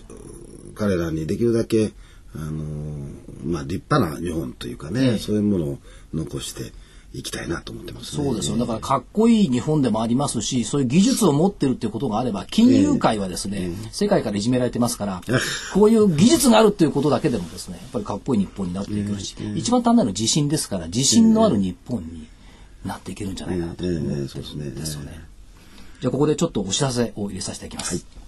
[0.74, 1.92] 彼らにできるだけ
[2.34, 2.62] あの
[3.44, 5.78] まあ立派な日本というかね、そういうものを
[6.12, 6.72] 残して
[7.14, 8.58] いきたいなと思ってます、ね、そうですよ。
[8.58, 15.22] だからかっこいい日本でもありますし、そういう技術を持ってるっていうことがあれば、金融界はですね、えー、世界からいじめられてますから、
[15.72, 22.26] こういう技術があるっていうことだけでもですね、やっぱりかっこいい日本になっていけるし、えー、一番単なる自信ですから、自信のある日本に
[22.84, 25.20] なっていけるんじゃないかなと思ってるんですよね。
[26.00, 27.94] じゃあここでちょっとお知らせを入れさせていきます。
[27.94, 28.27] はい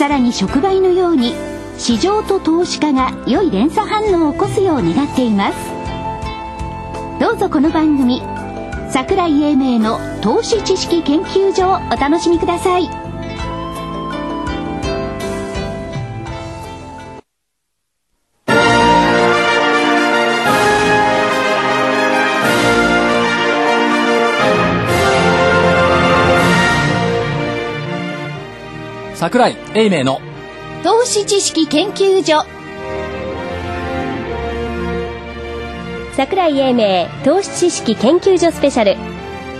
[0.00, 1.34] さらに触媒のように
[1.76, 5.58] 市場と投資家が良い連鎖反応を起こすよう願っています。
[7.20, 8.22] どうぞこの番組
[8.90, 12.99] 桜井英明の投資知識研究所をお楽しみください。
[29.20, 30.18] 桜井英明の。
[30.82, 32.42] 投資知識研究所。
[36.16, 38.96] 桜井英明投資知識研究所スペシャル。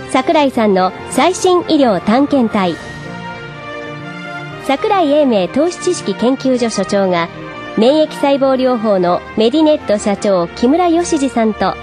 [0.09, 2.73] 桜井さんの最新医療探検隊。
[4.65, 7.29] 桜井英明投資知識研究所所長が
[7.77, 11.75] 免疫細胞療法のメディネット社長木村義二さんと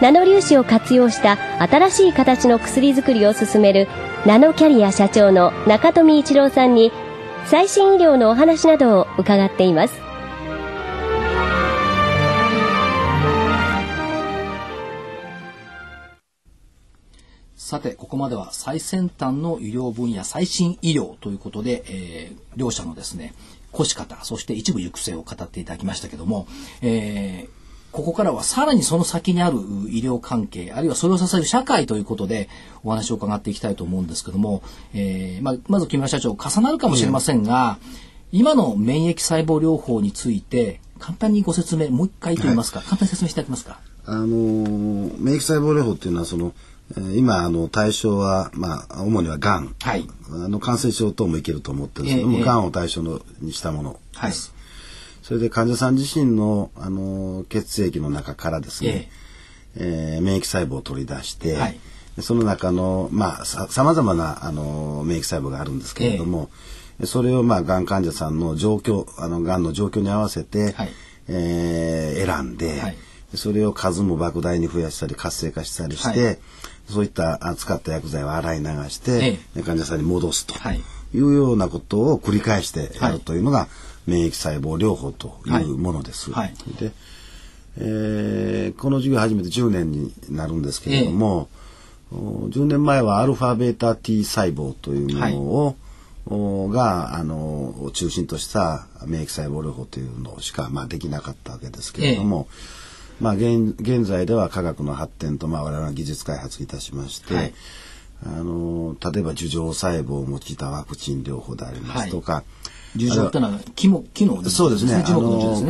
[0.00, 3.88] ナノ粒子を活用した新しい形の薬作りを進める
[4.24, 6.92] ナノキャリア社長の中富一郎さんに
[7.46, 10.08] 最新医療のお話などを伺っています。
[17.56, 23.34] さて、ここまでは最先端の医療分野、最新医療ということで、えー、両者のですね、
[23.74, 26.46] 越し方、そして一部行く末を語っていただきましたけども、
[26.80, 27.57] えー、
[27.98, 29.56] ここからはさらにその先にある
[29.88, 32.48] 医療関係、あるいはそれを支える社会ということで
[32.84, 34.62] お話を伺っていきたいと思うんですけども、
[34.94, 37.78] えー、まあ、まず木村社長、重なるかもしれませんが、
[38.32, 43.80] うん、今の免疫細胞療法について、簡単にご説明、もう一回と言いますか、はい、簡単に説明していただけますか？
[44.06, 46.52] あのー、免疫細胞療法っていうのは、その、
[47.16, 54.50] 今あの対象は、まあ、主にはがん、はい、あの感染症等もいけると思ってるんですけども、えー、がんを対象のにしたものです。
[54.50, 54.57] はい
[55.28, 59.10] それで患者さん自身の、あの血液の中からですね、
[59.76, 60.18] ええ。
[60.20, 61.78] ー、免疫細胞を取り出して、はい、
[62.22, 66.48] その中の、まあ、さまざまな、あの免疫細胞があるんですけれども、
[66.98, 70.88] えー、それを、まあ、がん患者さんの状況あのがんの状況に合わせて、はい、
[71.28, 72.96] えー、選んで、はい、
[73.34, 76.38] それを数も莫大に増やしたり活性化したりして、
[76.88, 79.36] そういった使った薬剤を洗い流して、
[79.66, 80.80] 患者さんに戻すとい。
[81.20, 83.68] うようなことを繰り返してやるというのが、
[84.08, 86.32] 免疫細胞療法というものです。
[86.32, 86.92] はい、で、
[87.76, 91.48] えー、この授業始めて10年になるんですけれども、
[92.12, 95.76] えー、10年前はアルファベータ T 細胞というも
[96.26, 102.48] のを、はい、があの中心とした免疫細胞療法というのしか、まあ、できなかったわけですけれども、
[103.20, 107.52] えー、まあ現、現在では科学の発展と、まあ、我々は技術開発いたしまして、はい、
[108.24, 112.44] あの例えば樹状細胞を用いたワクチン療法でありますとか、はい
[112.96, 114.94] 樹状ってのは機能機能そうですね。
[114.94, 115.20] あの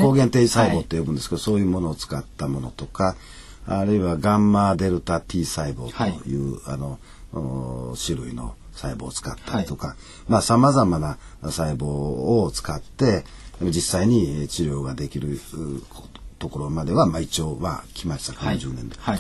[0.03, 3.17] 抗原定細胞って呼ぶんですけど、はい、そういうものを使ったものとか、
[3.67, 6.99] あるいはガンマデルタ T 細胞という、はい、あの
[8.03, 9.97] 種類の細胞を使ったりとか、はい、
[10.29, 13.25] まあ様々な細胞を使って
[13.61, 15.39] 実際に治療ができる
[16.39, 18.33] ところまでは、まあ、一応は来ました。
[18.39, 18.97] この10年で。
[18.99, 19.19] はい、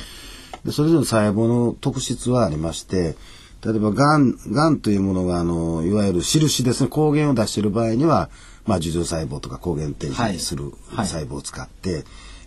[0.65, 3.17] でそれぞれの細胞の特質はありまして、
[3.65, 8.31] 例えば、がん、がんというものが、あの、いわゆる印ですね、抗原を出している場合には、
[8.67, 12.05] まあ、樹状細胞とか抗原提示する細胞を使って、はいはい、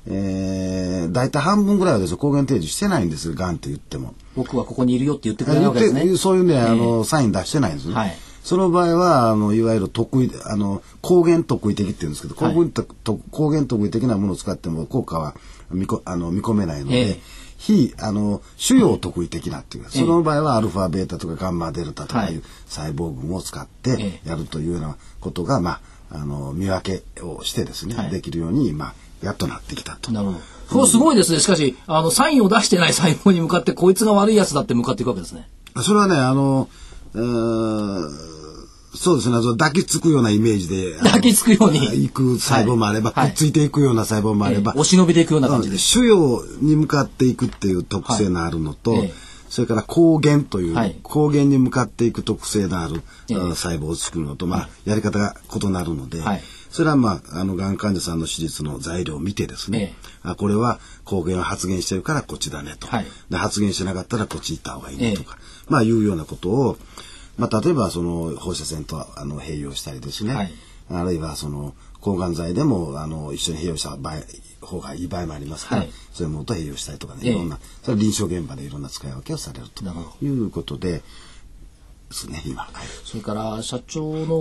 [0.07, 4.13] えー、大体半分ぐらいはですね、抗原提示してないんですよ、がんって言っても。
[4.35, 6.17] 僕はここにいるよって言ってくれるわけですね。
[6.17, 7.95] そういうね、あの、サイン出してないんですね。
[7.95, 12.69] はい、その場合は、あの、いわゆる得意、あの、抗原特異的って言うんですけど、抗原,、
[13.31, 15.35] 抗原特異的なものを使っても効果は
[15.71, 17.19] 見こあの見込めないので、えー、
[17.61, 30.11] 非、あの、主要特異的なっていう、その場合はアルファ、ベータとかガンマ、デルタとかいう細胞群を使ってやるというようなことが、まあ、あの、見分けをしてですね、はい、できるように、まあ、やっとなってきたと。
[30.11, 30.39] なるほど。
[30.69, 31.39] そうすごいですね。
[31.39, 35.47] しかし、あの、サインを出してない細胞に向かって、こいつが悪いやつだって向かっていくわけですね。
[35.83, 36.67] それはね、あの、
[37.13, 38.40] う
[38.93, 39.35] そうですね。
[39.35, 40.97] 抱きつくようなイメージで。
[40.99, 41.79] 抱きつくように。
[42.03, 44.73] 行く細胞もあれば、はい、くっついていくような細胞もあれば。
[44.75, 45.77] えー、押し伸びていくような感じで。
[45.77, 49.13] 腫瘍に向かっていくっていう特性のあるのと、はいえー、
[49.49, 56.19] それから抗原という、はい、抗原に向かっていく特性のある、えー、細胞を作るのと、まあ、やり方が異なるので、
[56.69, 62.87] それはまあ、あの、がん患者さんの手術の材料を見てですね、あこれは抗原を発現してるからこっちだねと。
[63.29, 66.77] で発現してなかったらこっち行った方がいいねとか、まあ、いうようなことを、
[67.37, 70.53] まあ、例えばその放射線とあの併用したりですね、はい、
[70.89, 74.15] あるいはその抗がん剤でもあの一緒に併用した場合
[74.61, 79.83] 方がいい場合もありますから、はい、そういうものと併用したりとかね、いろんな、それ臨床現場でいろんな使い分けをされると
[80.23, 81.01] いうことで。
[82.09, 82.71] ですね、今、はい、
[83.05, 84.35] それから社長の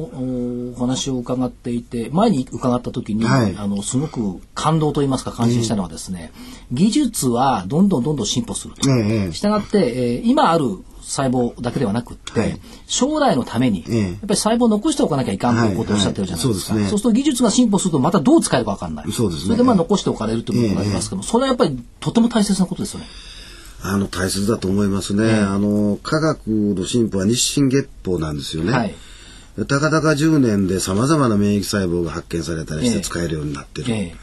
[0.74, 6.32] お話を伺っていて前に伺った時に、はい、あのすごく感動と言いますか感心したのはですね、
[6.72, 8.90] 技術はどんどんどんどん進歩すると。
[8.90, 16.74] ええ、したがって、えー、今ある細胞だけではなくって、はい、将来のために、やっぱり細胞を残しておかなきゃいかんということをおっしゃってるじゃないですか。
[16.74, 19.10] はいはい、そうすると技術が進歩するとまたどう使えるか分かんない。
[19.10, 19.44] そうですね。
[19.46, 23.06] それでまあ残しておかれるということがありますけど、それはやっぱりとても大切なことですよね。
[23.82, 25.32] あの大切だと思いますね。
[25.32, 28.72] あの科学の進歩は日進月歩なんですよね。
[28.72, 28.94] はい
[29.66, 33.92] たかだか10年でさまざまな免疫細胞が発見されたりして使えるようになってる。
[33.92, 34.14] ええ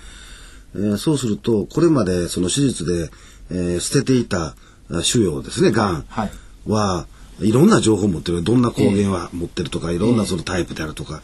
[0.76, 3.10] えー、そうするとこれまでその手術で、
[3.52, 4.56] えー、捨てていた
[5.02, 6.32] 腫瘍ですねがん、はい
[6.68, 7.06] は
[7.40, 8.44] いろんな情報を持ってる。
[8.44, 11.22] どんな抗原は持ってるとか、いろんなそのタイプであるとか。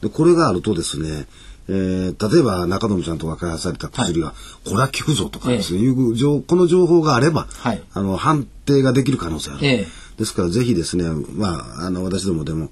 [0.00, 1.26] でこれがあるとですね
[1.68, 9.86] えー、例えば中野ちゃんとが開発された薬が、はい、これは効くぞとかですね、えいう情この情報があれば、はい、あの判定ができる可能性ある、え
[10.18, 11.04] ですからぜひですね、
[11.36, 12.70] まあ、あの私どもでも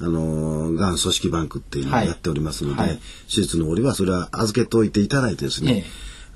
[0.00, 5.84] あのがん組織バンクっていうのをやっておりますので、はい、手術の折はそれは預けておいていただいてですね、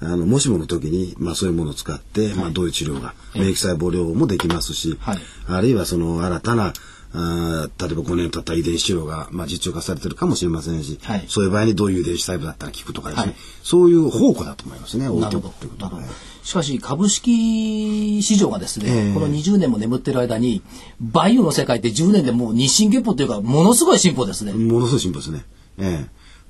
[0.02, 4.98] あのもしもの時に、まあ、そういうものを使って、まあ、どういう治療が、免疫細胞療法もできますし、
[5.46, 6.72] あるいはその新たな
[7.12, 16.02] あ例えば5年経った遺伝子治療が、まあ、実用化されてるかもしれませんし、はい、そういう場合にどういう遺伝子細胞だったら効くとかですね、はい、そういう方向だと思いますね、置いておくということは、
[16.44, 20.62] しかし、株式市場がですね、えー、この20年も眠ってる間に、
[21.00, 24.52] バイオの世界って10年でもう日進月歩というか、ものすごい進歩ですね。
[24.52, 25.44] ものすごい進歩ですね。
[25.78, 26.06] え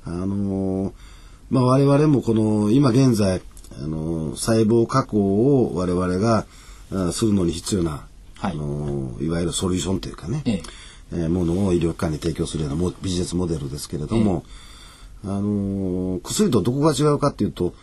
[0.07, 0.11] え。
[0.11, 0.93] ー、あのー、
[1.51, 3.43] まあ、我々もこの、今現在、
[3.83, 6.47] あのー、細胞加工を我々が
[7.13, 8.07] するのに必要な
[8.41, 10.63] はい、あのいわゆるソリューションというかね、ええ。
[11.13, 17.75] えー、ものを医療機関に提供するようなビジネスモデルですけれども、えあの薬とどこが違うかっていうと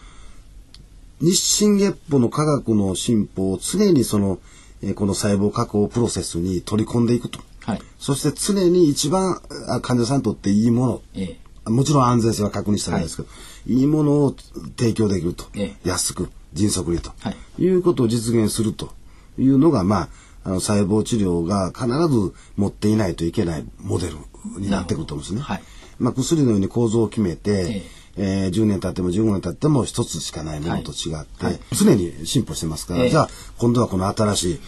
[1.22, 4.40] 日進月歩の科学の進歩を常にその、
[4.82, 9.40] えー、この細胞加工プロセスに取り込んでいくと、はい、そして常に一番
[9.84, 14.36] 患者さんにとっていいもの、ええ、もちろん安全性は確認したらいいですけど、はい、いいものを
[14.78, 18.94] 提供できると、ええ、安く迅速にと、はい、いうことを実現すると
[19.38, 20.10] いうのがまあ
[20.44, 24.16] あの細胞治療が必ず持っていないといけないモデル
[24.60, 25.42] になってくると思うんですね。
[25.42, 25.62] はい、
[26.00, 31.54] まあ、薬のように構造を決めて、ええー、10年経っても15年経っても一つしかないものと違って、はい。
[31.54, 34.60] はい、常に進歩してますから、えー、じゃあ今度はこの新しい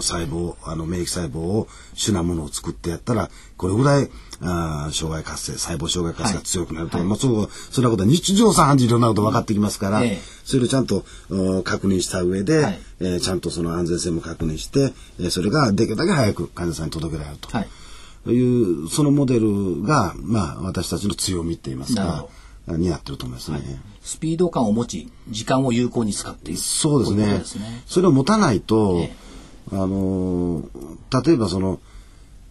[0.00, 11.04] 細胞あの免疫細胞を主なものを作ってやったらこれぐらいあ障害活性細胞障害活性が強くなると、はい、まあ、そうそんなことは日常茶飯事いろんなこと分かってきますから、えー、それをちゃんと
[11.64, 17.48] 確認した上で、はい、えー、ちゃんとその安全性も確認して、えー、それができるだけ早く患者さんに届けられると。
[17.56, 17.68] はい。
[18.26, 22.26] いうそのモデルが、まあ、私たちの強みって言いますか
[22.76, 23.66] になってると思いますね、はい、
[24.02, 26.60] スピード感を持ち時間を有効に使っていく。
[26.60, 29.28] そうですね、ね、それを持たないと、え
[29.72, 30.62] あの
[31.24, 31.80] 例えばその、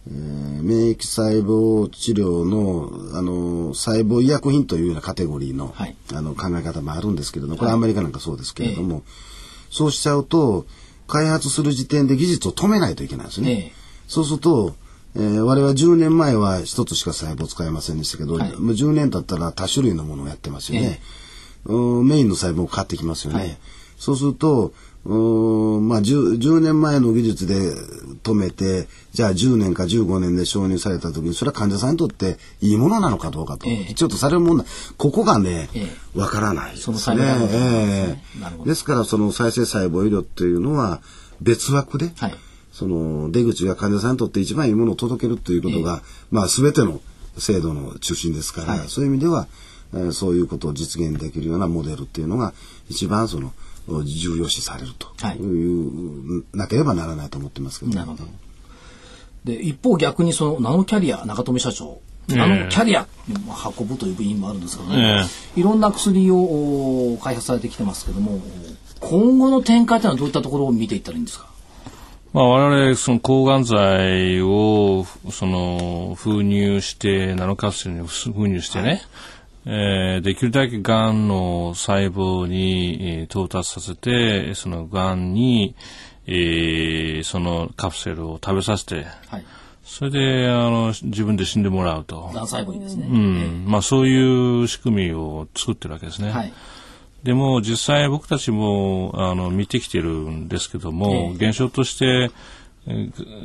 [0.06, 9.04] えー、免疫細胞治療の、あの細胞医薬品というようなカテゴリーのはい、あの考え方もあるんですけれどもこれアメリカなんかそうですけれども、はい、
[9.70, 10.66] そうしちゃうと
[11.06, 13.72] 開発する時点で技術を止めないといけないんですね。
[14.06, 14.74] そうすると
[15.16, 21.00] えー、我々10年前は一つしか細胞使えませんでしたけど、はい、もう10年経ったら多種類のものをやってますよね。
[21.66, 23.38] えー、メインの細胞変わってきますよね。
[23.38, 23.58] はい、
[23.96, 24.72] そうすると、
[25.08, 27.54] まあ10、10, 年前の技術で
[28.22, 34.66] 止めて、じゃあ10年か15年で承認された時に、それは患者さんにとっていいものなのかどうかと、ええ、ちょっとされる問題、
[34.98, 35.70] ここがね、
[36.14, 36.98] わ、え、からないですね。
[36.98, 38.18] そのえ
[38.64, 41.00] え、ですから、その再生細胞医療っていうのは
[41.40, 42.34] 別枠で、はい、
[42.78, 46.00] その出口が患者さんにとって一番いいものを届けるということが、
[46.30, 47.00] まあ全ての
[47.36, 49.48] 制度の中心ですから、はい、そういう意味では、
[49.94, 52.52] えー、そういうことを実現できるようなモデルっていうのが
[52.88, 53.52] 一番その
[54.04, 56.38] 重要視されるとい。
[56.38, 58.24] う、なければならないと思ってますけど、ね、なるほど。
[59.44, 62.00] で一方逆にそのナノキャリア中富社長。
[62.28, 63.08] ナノキャリア
[63.78, 65.24] 運ぶという部員もあるんですけどね、
[65.56, 68.38] いろんな薬を開発されてきてますけども
[69.00, 71.48] 今後の展開というのはどういったところを見ていったらいいんですか？
[72.32, 79.00] まあ、我々、その抗がん剤を、その、封入して、ナノカプセルに封入してね、はい
[79.70, 85.74] えー、できるだけがんの細胞に、えー、到達させて、そのがんに、
[86.26, 89.44] えー、そのカプセルを食べさせて、はい、
[89.82, 92.30] それであの自分で死んでもらうと。
[92.32, 93.08] がん細胞にですね。
[93.10, 93.64] うん。
[93.66, 96.30] まあそういう仕組みを作ってるわけですね。
[96.30, 96.52] はい
[97.22, 102.30] でも実際僕たちもあの見てきてるんですけども、現象として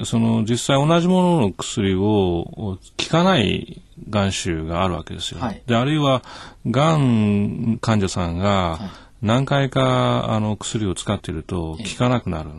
[0.06, 2.78] その実際同じものの薬を効
[3.10, 5.42] かないがん種があるわけですよ。
[5.42, 6.24] はい、であるいは
[6.70, 8.80] がん患者さんが
[9.22, 12.50] 何回かあの薬を使っていると効かなくなる。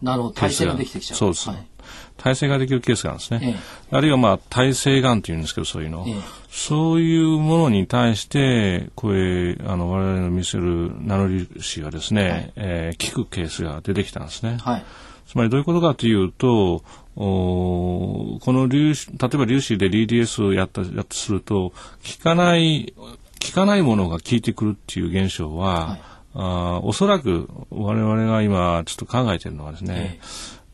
[0.00, 1.18] なるほど耐性ができてきちゃう。
[1.18, 1.48] そうです。
[1.48, 1.71] はい
[2.16, 3.40] 耐性ができるケースがあるんですね。
[3.42, 6.14] ええ、あるいはまあ耐性がんっていうんですけどそういうの、え、
[6.50, 14.58] そういうものに対してこれあの我々の見せるナノ粒子がですね、はい、えー、効くケースが出てきたんですね。
[14.60, 14.84] はい、
[15.26, 16.82] つまりどういうことかというと
[17.16, 21.74] おこの粒子例えば粒子で DDS をやったやったすると効
[22.22, 26.00] かない効かないものが効いてくるっていう現象は、はい、
[26.34, 30.20] あおそらく我々が今ちょっと考えているのはですね、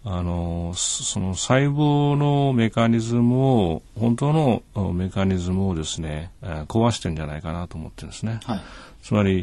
[0.04, 8.40] あのその細胞のメカニズムを本当のメカニズムをですね壊してるんじゃないかなと思ってるんですね。
[8.44, 8.60] はい、
[9.02, 9.40] つまり、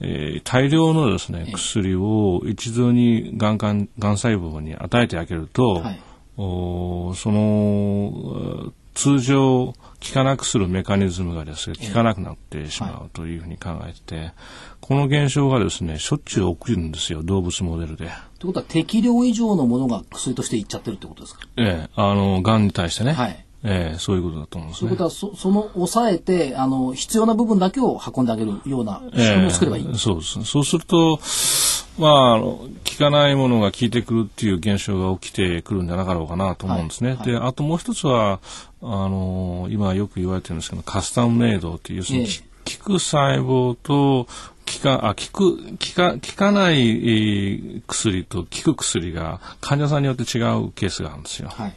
[0.00, 6.00] えー、大量のですね薬を一度にがんがんがん細胞に与えてあげると、はい、
[6.36, 14.32] おその通常効かなくするメカニズムがですね効かなくなってしまうというふうに考えてて、
[14.80, 18.10] この現象がですねしょっちゅう起きるんですよ動物モデルで。
[18.38, 21.42] ということは適量以上のものが薬としていっちゃってるってことですか？
[21.58, 23.12] ええあのがんに対してね。
[23.12, 24.88] はいええ、そういうことだと思うんですね。
[24.88, 30.44] ということは、そその抑えて、あの、必要な部分だけを運んであげるような仕組みを作ればいい、えそうです。
[30.44, 31.20] そうすると、
[31.98, 37.10] まあ、効かないものが効いてくるっていう現象が起きてくるんじゃなかろうかなと思うんですね。
[37.10, 38.40] はいはい、で、あともう一つは、
[38.82, 42.26] あの、今よく言われてるんですけど、カスタムメイドっていう、その、ええ、
[42.78, 44.26] 効く細胞と
[44.70, 51.48] 効か、あ、効く、効か、効かない、えー、薬と効く薬が患者さんによって違うケースがあるんですよ。
[51.48, 51.74] はい。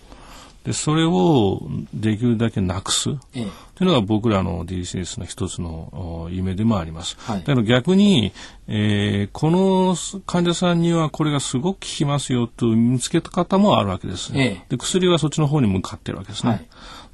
[0.63, 1.61] で、それを
[1.93, 3.09] できるだけなくす。
[3.33, 7.17] ええというのが僕らの DCS の一つの夢でもあります。
[7.19, 8.31] はい、だから逆に、
[8.67, 9.95] えー、この
[10.25, 16.51] 患者さんにはこれがすごく効きますよと見つけた方もあるわけです、ね、ええ、で薬はそっちの方に向かってるわけですね。
[16.51, 16.67] はい、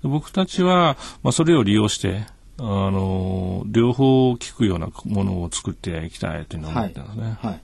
[0.03, 2.25] 僕たちは、まあ、それを利用して、
[2.57, 7.37] あの両方効くようなものを作っていきたいというのを思ってますね。
[7.41, 7.61] はい、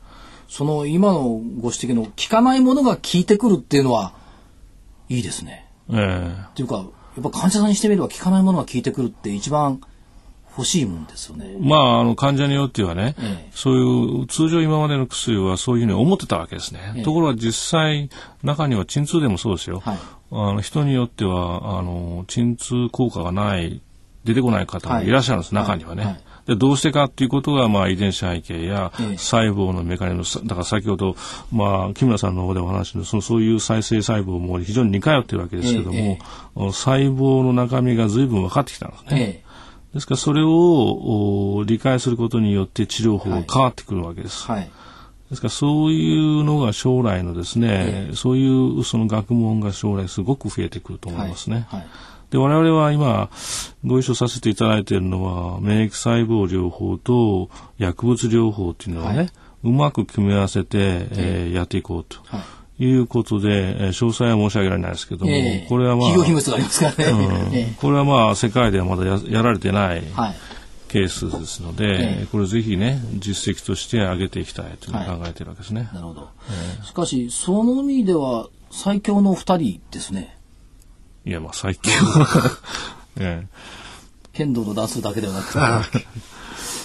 [0.47, 4.13] その今のご指摘の効かないものが効いてくるっていうのは
[5.09, 5.64] いいですね。
[5.89, 6.45] ええー。
[6.47, 6.83] っていうかや
[7.21, 9.81] っぱ患者さんにしてみれば効かないものが効いてくるって一番
[10.57, 11.57] 欲しいもんですよね。
[11.59, 16.93] まあ、あの、患者によってはね、ええ、そういう、通常今までの薬はそういうふうに思ってたわけですね。
[16.95, 18.09] え、ところが実際、
[18.41, 19.81] 中には鎮痛でもそうですよ。
[19.81, 19.97] はい、
[20.31, 23.81] あの人によっては、あの、鎮痛効果がない
[24.23, 26.05] 出てこない方もいらっしゃるんです、はい、中にはね。
[26.05, 31.15] はいでどうしてかっていうことが、まあ、遺伝子背景や細胞のメカニズム、だから先ほど、
[31.51, 36.19] まあ、木村さんの方でお話しそのそういう再生細胞も非常に似通っているわけですけども、
[36.71, 39.43] 細胞の中身が随分分かってきたんですね。
[39.95, 44.43] ですからそれを理解することによって治療法が変わってくるわけです。
[44.43, 44.69] はい、
[45.29, 51.65] ですからそういうのが将来のですね、そういうその学問が将来すごく増えてくると思いますね。
[51.69, 51.87] はいはい
[52.35, 53.29] で、我々は今、
[53.85, 59.29] ご一緒させていただいているのは、免疫細胞療法と薬物療法っていうのをね、はい、
[59.63, 60.77] うまく組み合わせて、
[61.11, 62.19] えー、やっていこうと。
[62.25, 62.41] はい
[62.77, 67.67] いうことで、えー、詳細は申し上げられないですけども、えー、これはまあ、企業秘物がありますからね。
[67.69, 70.35] うん、これはまあ、世界ではまだややられてない、はい、
[70.89, 75.83] ケースですので、えー、これぜひね、実績として上げていきたいと考えているわけですね。
[75.83, 76.27] はい、なるほど。
[76.49, 80.34] えー、しかし、その意味では、最強の二人ですね。
[81.25, 81.91] いや、まあ最近
[83.17, 83.47] ええ、
[84.33, 85.59] 剣道の出すだけではなくて。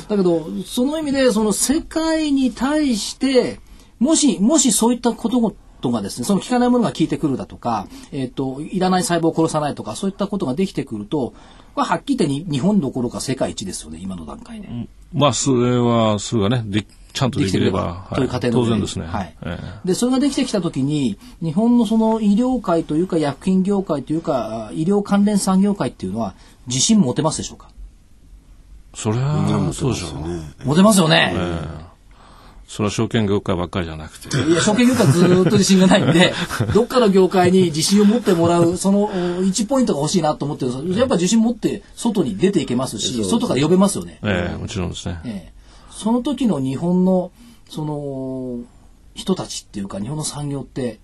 [0.08, 3.60] だけど、その意味で、その世界に対して、
[3.98, 11.34] もし、もしそういったこととがですね、その効かないものが効いてくるだとか、えっ、ー、と、いらない細胞を殺さないとか、そういったことができてくると、
[11.74, 14.68] これはっきり言って日本どころか世界一ですよね、今の段階で。
[15.12, 19.06] まあ、それは、それがね、でちゃんとできれば、という過程の、当然ですね。
[19.06, 19.34] はい。
[19.84, 26.34] で、それができてきたときに、日本のその医療界というか、薬品業界というか、医療関連産業界っていうのは、
[26.66, 27.68] 自信持てますでしょうか？
[28.94, 30.40] それは、そうでしょうね。
[30.64, 31.34] 持てますよね。
[32.66, 34.28] それは証券業界ばっかりじゃなくて。
[34.48, 36.32] いや、証券業界ずっと自信がないんで、
[36.72, 44.20] どっかの業界に自信を持ってもらう、その1ポイントが欲しいなと思ってるやっぱ自信持って外に出ていけますし、外から呼べますよね。
[44.22, 45.18] ええもちろんですね。
[45.24, 45.59] ええ
[46.00, 47.30] その時の日本の、
[47.68, 48.60] その、
[49.14, 50.98] 人たちっていうか、日本の産業って、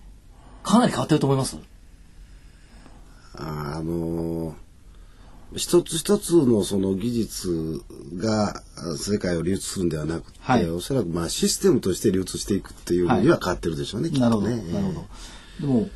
[0.63, 1.57] かなり変わってると思います？
[3.35, 4.53] あのー
[5.55, 7.81] 一つ一つのその技術
[8.17, 8.61] が
[8.97, 15.05] 世界を流通するんではなくて、はい、おそらくまあシステムとして流通していくっていうには変わってるでしょうね、はい、なるほど、ね、なるほど。
[15.61, 15.89] でも、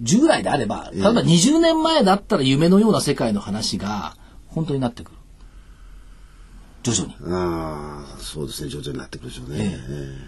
[0.00, 5.18] 従来であれば、例えば20年前だったら夢のような世界の話が本当になってくる。
[6.84, 7.16] 徐々に。
[7.34, 9.56] ああ、そうですね、徐々になってくるでしょうね。
[9.60, 9.80] え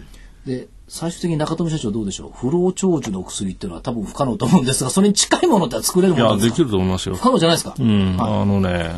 [0.03, 2.31] えで、最終的に中富社長どうでしょう？
[2.33, 6.45] 不老長寿の薬っていうのは多分不可能と思うんですが、それに近いものって作れるものですか？
[6.45, 7.15] いや、できると思いますよ。
[7.15, 7.75] 不可能じゃないですか？
[7.77, 8.95] うん、はい、あのね、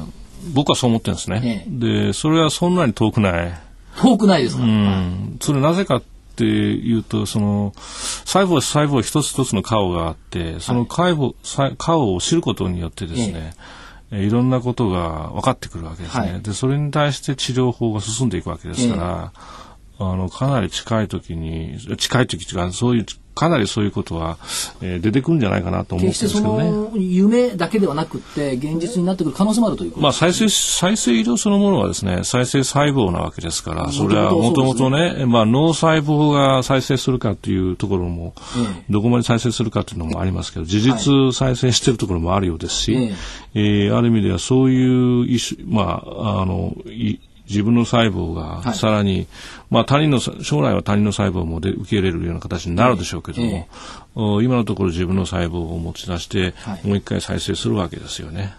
[0.54, 1.66] 僕はそう思ってるんですね。
[1.68, 3.60] ええ、で、それはそんなに遠くない。
[4.00, 5.38] 遠くないですか、うん。
[5.42, 6.04] それなぜかっ
[6.36, 13.79] ていうと、その、細胞細胞一つ一つの顔があって、その顔,、はい、顔を知ることによってですね、ええ
[14.12, 19.34] いろんなことが分かってくるわけですね、はい、でそれに対して治療法が進んでいくわけですから、
[20.00, 23.06] あの、かなり近い時に、近い時というか、そういう、
[23.36, 24.38] かなりそういうことは、
[24.82, 27.00] えー、出てくるんじゃないかなと思ってるんですけどね。
[27.00, 43.16] 夢だけではなくて、現実になってくる可能性もあるということまあ、再生、再生医療そのものはですね、再生細胞なわけですから、それはもともとね、まあ、脳細胞が再生するかというところも、ええ、どこまで再生するかというのもありますけど、事実再生しているところもあるようですし、ええ。
[43.54, 47.20] えー、ある意味ではそういう、まあ、あの、い
[47.50, 49.28] 自分の細胞がさらに、はい、
[49.72, 58.54] まあ他人の、将来は他人の細胞もで受け入れるような形になるでしょうけども、えー、今のところ自分の細胞を持ち出して、はい、もう一回再生するわけですよね。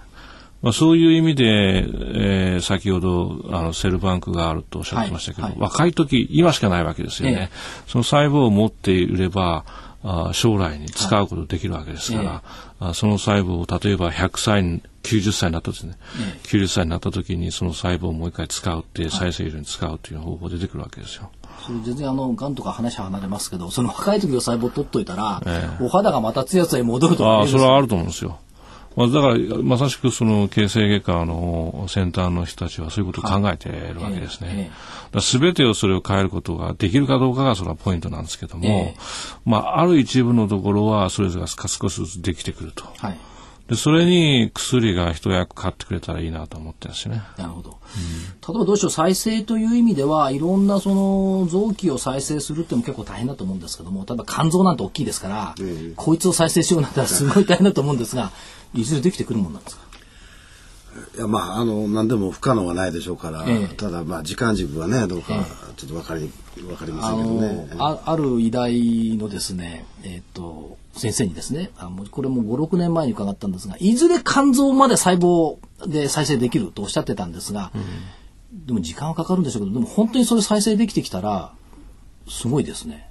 [0.63, 7.51] まあ、そういう意味で、えー、先ほどあのセルバンクがあるとおっしゃってましたけど、はい、若い時今しかないわけですよね。
[7.51, 9.65] えー、その細胞を持っていれば
[10.03, 12.41] あ将来に使うことできるわけですから、はい、
[12.91, 21.31] あその細胞を例えば100歳90歳になったですね、ええ、90歳になった時にその細胞をもう一回使うって再生医療に使うという方法出てくるわけですよ。
[21.67, 28.39] それ全然あの、がんとか話離れますけど、その若い時の細胞取っといたら、ええ、お肌がまたツヤツヤに戻るとああ、それはあると思うんですよ。
[28.97, 34.71] まあ、だからまさしくその形成外科の先端の人たちはそういうことを考えているわけですね。
[35.21, 38.97] すべ、てをそれを変えることができるかどうかがそれはポイントなんですけども、え
[39.45, 42.85] まあ、ある一部のところはそれぞれが少しずつできてくると。
[42.99, 43.19] はい
[43.71, 47.23] でそれに薬が一役買ってくれたらいいなと思ってるしね。
[47.39, 47.71] なるほど。
[47.71, 58.33] うん、例えばどうしよう再生という意味ではいろんなその臓器を再生するっても結構大変だと思うんですけども例えば肝臓なんて大きいですから、えー、こいつを再生しようなんてすごい大変だと思うんですが
[58.75, 59.83] いずれできてくるもんなんですか？
[61.17, 65.47] いやまああの何でも不可能はないでしょうから、ええ、ただまあ時間軸はねどうか
[65.77, 67.69] ちょっと分かり分かりませんけどね。
[67.79, 77.71] あある医大のですねえっ、ー、と先生にですねあもうこれも56年前に伺ったんですがいずれ肝臓まで細胞で再生できるとおっしゃってたんですが、
[78.53, 81.53] うん、でも時間はかかるんでしょうけどでも本当にそれ再生できてきたら
[82.29, 83.09] すごいですね。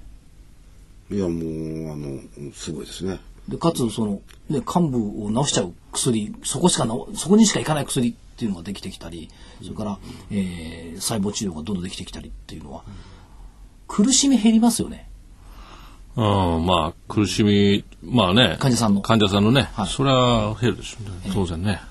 [1.10, 3.20] いやもうあのすごいですね。
[3.50, 9.30] でかつその、ね、幹部を治しちゃう薬そこしかそこにしかいかない薬っていうのができてきたり
[9.62, 10.00] それから、
[10.32, 12.84] えー、細胞治療がどんどんできてきたりっていうのは
[13.88, 15.10] 苦しみ減りますよね。
[16.16, 21.82] うん、まあ苦しみまあね患者さんの患者さんのね、はい、それは減るでしょうね当然ね。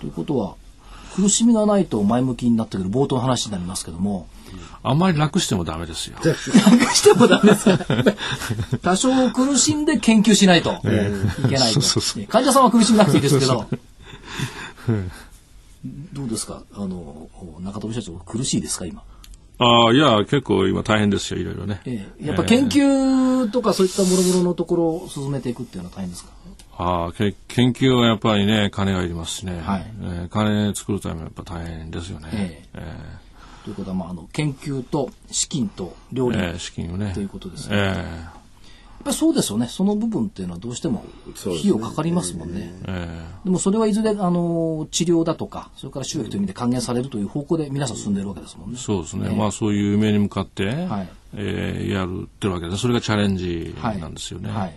[0.00, 0.56] ということは
[1.14, 4.26] 苦しみがないと前向きになってくる冒頭の話になりますけども
[4.82, 6.16] あんまり楽してもダメですよ。
[6.24, 6.36] 楽
[6.94, 7.68] してもダメです
[8.82, 11.80] 多少苦しんで研究しないといけないと。
[12.28, 13.66] 患者さんは苦しみなくていいですけど。
[16.12, 16.62] どうですか？
[16.74, 17.28] あの、
[17.60, 19.02] 中富社長苦しいですか今？
[19.58, 21.80] ああ、いや、結構今大変ですよ、いろいろね。
[21.84, 26.30] ええ、やっぱ研究とかそういったもろもろのところを進めていくっていうのは大変ですか？
[26.78, 29.60] ああ、け研究はやっぱりね、金がいりますしね。
[29.60, 32.28] はい、えー、金作るためやっぱ大変ですよね。
[32.32, 33.21] えええー
[33.64, 37.76] ということは、まあ、あの研究と資金と料理、えー、資金をねということですね。
[37.76, 38.42] えー
[39.02, 39.66] ぱりそうですよね。
[39.68, 41.04] その部分っていうのはどうしても
[41.44, 42.72] 費用かかりますもんね。
[42.84, 43.08] でね
[43.44, 48.78] でもそれはいずれあの治療だとか、それから収益という意味で還元されるという方向で皆さん進んでるわけですもんね。
[48.78, 49.30] そうですね。
[49.30, 54.48] まあそういう夢に向かって、はい、えー、やるってるわけで、それがチャレンジなんですよね。
[54.48, 54.76] はい、はい、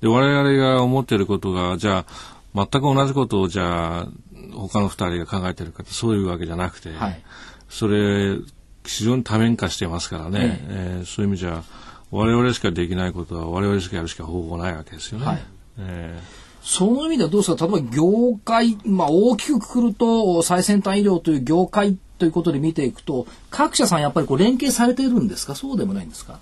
[0.00, 4.08] で我々が思っていることがじゃあ全く同じことをじゃあ
[4.54, 7.22] 他の二人が考えてるかってそういうわけじゃなくて、はい、
[7.68, 8.36] それ
[8.84, 11.02] 非常に多面化してますからね、ええ。
[11.02, 11.62] ー、そういう意味じゃ
[12.10, 15.26] 我々しかできないことは我々しかやるしか方法ないわけですよね。
[15.26, 15.42] はい、
[15.78, 25.54] えーその意味ではどうですか例えば業界、まあ、大きくくくると最先端医療という業界ということで見ていくと各社さんやっぱりこう連携されているんですか？
[25.54, 26.40] そうでもないんですか？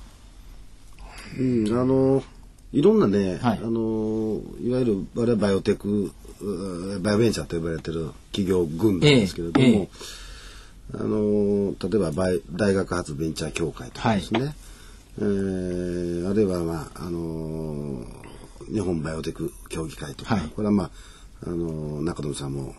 [1.39, 2.25] うんあの
[2.73, 6.11] いろんなね、はい、あのいわゆる我々バイオテク
[7.03, 9.89] バイオベンチャーと呼ばれてる企業群なんですけれども、えええ
[10.95, 12.13] あの例えば
[12.53, 14.55] 大学発ベンチャー協会とかですね、はい、
[15.19, 18.05] えー、あるいは、まああの
[18.73, 20.91] 日本バイオテク協議会とか、はい、これは、まあ
[21.47, 22.75] あの中野さんも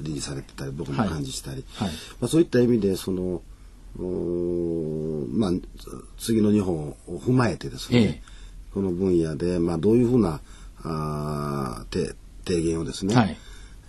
[0.00, 1.88] 理事されてたり僕も幹事したり、はい、
[2.20, 3.42] まあ、そういった意味でその
[3.96, 5.50] まあ、
[6.18, 8.22] 次の日本を踏まえてですね、ええ、
[8.72, 10.40] この分野で、まあ、どういうふうな
[10.84, 13.36] あ提言をですね、はい、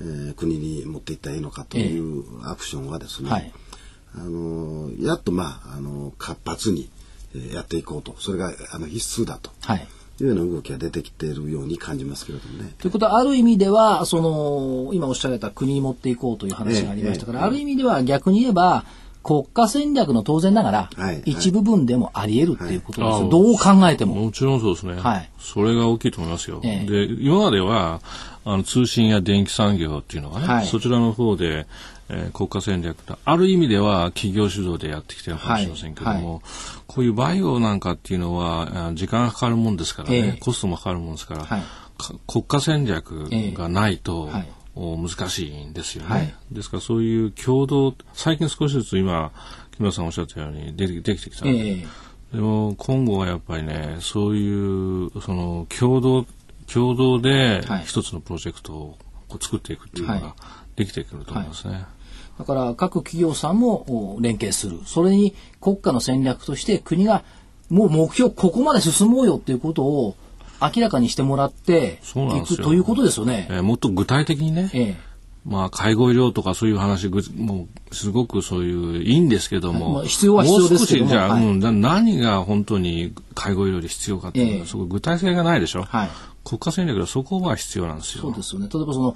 [0.02, 3.52] えー、国に持っていったらいいのかというアクションはですね、はい、
[4.16, 6.90] あのやっとまああの活発に
[7.54, 9.52] やっていこうとそれがあの必須だと。
[9.62, 9.88] はい
[10.22, 12.74] いうような動きが出てきているように感じますけれどもね。
[12.78, 18.84] ということはある意味ではその今おっしゃられた国に持っていこうという話がありましたから、えええ、ある意味では逆に言えば
[19.24, 20.90] 国家戦略の当然ながら、
[21.26, 24.16] 一部分でもあり得るっていうことです、はいはい、どう考えても。
[24.16, 24.96] もちろんそうですね。
[24.96, 25.30] はい。
[25.40, 26.62] それが大きいと思いますよ。
[26.62, 28.02] で、今までは、
[28.52, 31.68] あの通信や電気産業っていうのがね、はい、そちらの方で、
[32.10, 36.42] えー、国家戦略ある意味では企業主導でやってきてるかもしれませんけども、はい、
[36.88, 41.62] こういうバイオなんかっていうのは時間がかかるもんですからね、えー、コストもかかるもんですから、はい、
[42.28, 49.32] 国家戦略がないと、えー、難しいんですよね、ですからそういう共同最近少しずつ今
[49.74, 51.48] 木村さんおっしゃったようにできてきた。
[51.48, 51.88] えー、
[52.34, 56.26] でも今後はやっぱりねそういうその共同
[56.72, 58.98] 共同で一つのプロジェクトを
[59.40, 60.36] 作っていくっていうのが
[60.76, 61.74] できてくると思いますね。
[61.74, 61.86] はい。
[62.40, 64.80] だから各企業さんも連携する。
[64.86, 67.24] それに国家の戦略として国が
[67.70, 70.16] もう目標ここまで進もうよっていうことを
[70.62, 73.48] 明らかにしてもらっていくということですよね。
[73.50, 74.70] えー、もっと具体的にね。
[74.74, 75.10] えー
[75.46, 81.10] まあ、介護医療とかそういう話もうすごくそういういいんですけども、まあ、必要は必要ですけども。
[81.10, 86.10] じゃあ、はい、うん、何が本当に介護医療で必要かっていうのは、えー、そこ具体性がないでしょ、はい、
[86.44, 88.24] 国家戦略でそこは必要なんですよ。
[88.24, 88.70] そうですよね。
[88.74, 89.16] 例えばその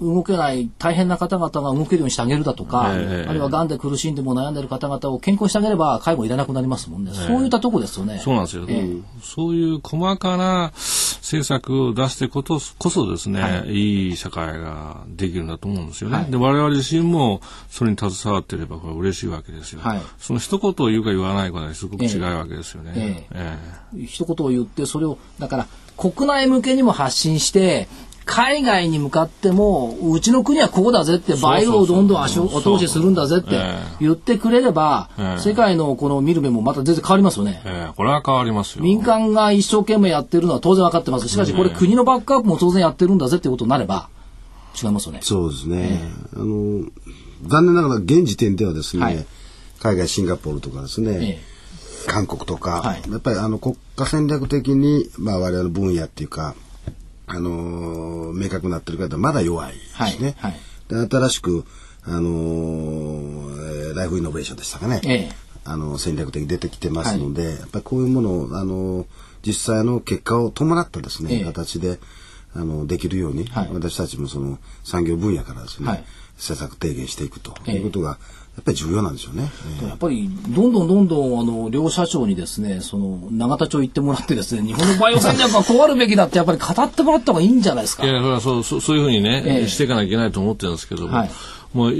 [0.00, 7.12] 動けない大変な方々が動けるようにしてあげるだとか、えー、あるいは癌で苦しんでも悩んでる方々を健康にしてあげれば介護いらなくなりますもんね。
[7.14, 8.18] えー、そういったとこですよね。
[8.18, 16.16] そうなんですよ、えー、そういう細かな政策を出してことこそですね、はい、いい社会ができるんだと思うんですよね。
[16.16, 17.40] はい、で我々自身も
[17.70, 19.80] それに携わっていればこれ嬉しいわけですよ。
[19.82, 22.92] はい、その一言を言うか言わないかですごく違うわけですよね。
[22.96, 23.58] えええ
[23.96, 25.66] え、一言を言ってそれをだから
[25.98, 27.88] 国内向けにも発信して、
[28.24, 33.58] 海外に向かっても、うちの国はここだぜって、バイオをどんどん足を後押しするんだぜって
[34.00, 37.62] 言ってくれれば、世界のこの見る目もまた全然変わりますよね。
[37.64, 38.84] えー、これは変わりますよ。
[38.84, 41.28] 民間が一生懸命やってるのは当然分かってます。
[41.28, 44.10] しかしこれ国のバックアップも当然やってるんだぜってことになれば、
[44.80, 45.20] 違いますよね。
[45.22, 45.98] そうですね。
[46.34, 46.84] えー、あの、
[47.48, 49.26] 残念ながら現時点ではですね、はい、
[49.80, 51.57] 海外シンガポールとかですね、えー
[52.08, 56.54] 韓国とか、はい、やっぱりあの国家戦略的に、まあ、我々の分野っていうか、
[57.26, 60.34] あのー、明確になってる方はまだ弱いですね。
[60.38, 61.64] はいはい、で新しく、
[62.02, 65.28] あのー、ライフイノベーションでしたかね、ええ、
[65.64, 69.06] あの戦略的に出てきてますので、やっぱりこういうものを、あのー、
[69.46, 71.98] 実際の結果を伴ったですね、え、形で
[72.54, 76.04] あのできるように、私たちもその産業分野からですね、
[76.38, 78.18] 施策提言していくということが、
[78.58, 79.48] やっぱり重要なんでしょうね。
[79.82, 88.04] えー、やっぱりどんどんどんどんあの両社長にですね、その永田町行ってもらってですね、日本のバイオ戦略はこうあるべきだってやっぱり語ってもらった方がいいんじゃないですか。
[88.04, 91.30] いやそうそうそういうふうにね、えー、していかなきゃいけないと思ってるんですけども、はい、
[91.72, 91.94] もう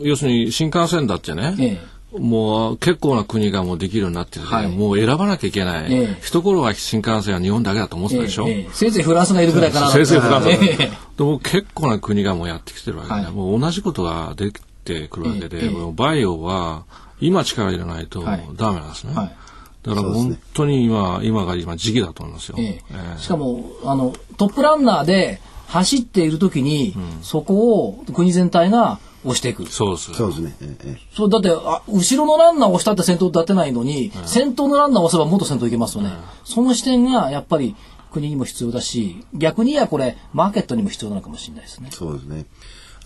[0.00, 1.54] 要するに新幹線だってね。
[1.60, 5.92] えーもう結構な国がもうできるようになってる、はい、もう選ばなきゃいけない。
[5.92, 8.48] ええ、一頃は新幹線は日本だけだと思ってたでしょ。
[8.48, 9.90] ええ、せいぜいフランスがいるぐらいかな。
[9.90, 10.48] せいぜいフランス。
[10.48, 14.52] えでも結構な国がもうやってきてるわけで、はい、もう同じことがで
[14.92, 16.84] ってくるわけで、バイオは
[17.20, 19.14] 今力入れないとダメなんですね。
[19.14, 19.36] はい
[19.84, 22.56] だから本当に今、ね、今が今時期だと思いますよ。
[22.58, 29.66] ええしかもあのトップランナーで走っている時に、うん、そこを国全体が押していく。
[29.66, 30.14] そうです。
[30.14, 30.56] そうですね。
[30.60, 36.10] ええ、そう、だって、あ、後ろのランナーを押したって先頭立てないのに、うん、先頭のランナーを押せばもっと先頭行けますよね。
[36.10, 37.74] うん、その視点が、やっぱり、
[38.12, 41.88] 国にも必要だし、逆にはこれ、マーケットにも必要なのかもしれないですね。
[41.90, 42.46] そうですね。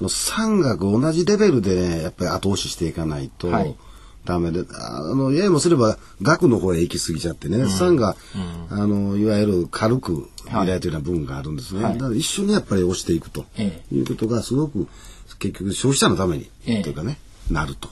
[0.06, 3.74] 産学同じレベルでね、やっぱり後押ししていかないと、はい。
[4.24, 8.14] ダメで、あの、ややもすれば、学の方へ行き過ぎちゃってね、うん、酸が、
[8.70, 11.82] うん、あの、いわゆる軽く見られてるような部分があるんですね。
[11.82, 13.46] はい、だから一緒にやっぱり押していくと
[13.90, 14.86] いうことが、すごく、
[15.38, 17.18] 結局消費者のために、ええ、というかね、
[17.50, 17.88] なると。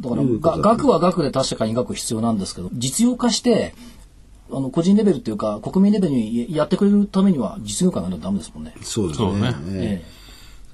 [0.00, 0.22] だから、
[0.58, 3.74] 学は学で確かに学必要なんですけど、実用化して、
[4.48, 8.74] あの個人レベルっていうか国民レベルにやってくれるためには実業家がないとダメですもんね。
[8.80, 9.54] そうですね。
[9.72, 10.15] ええ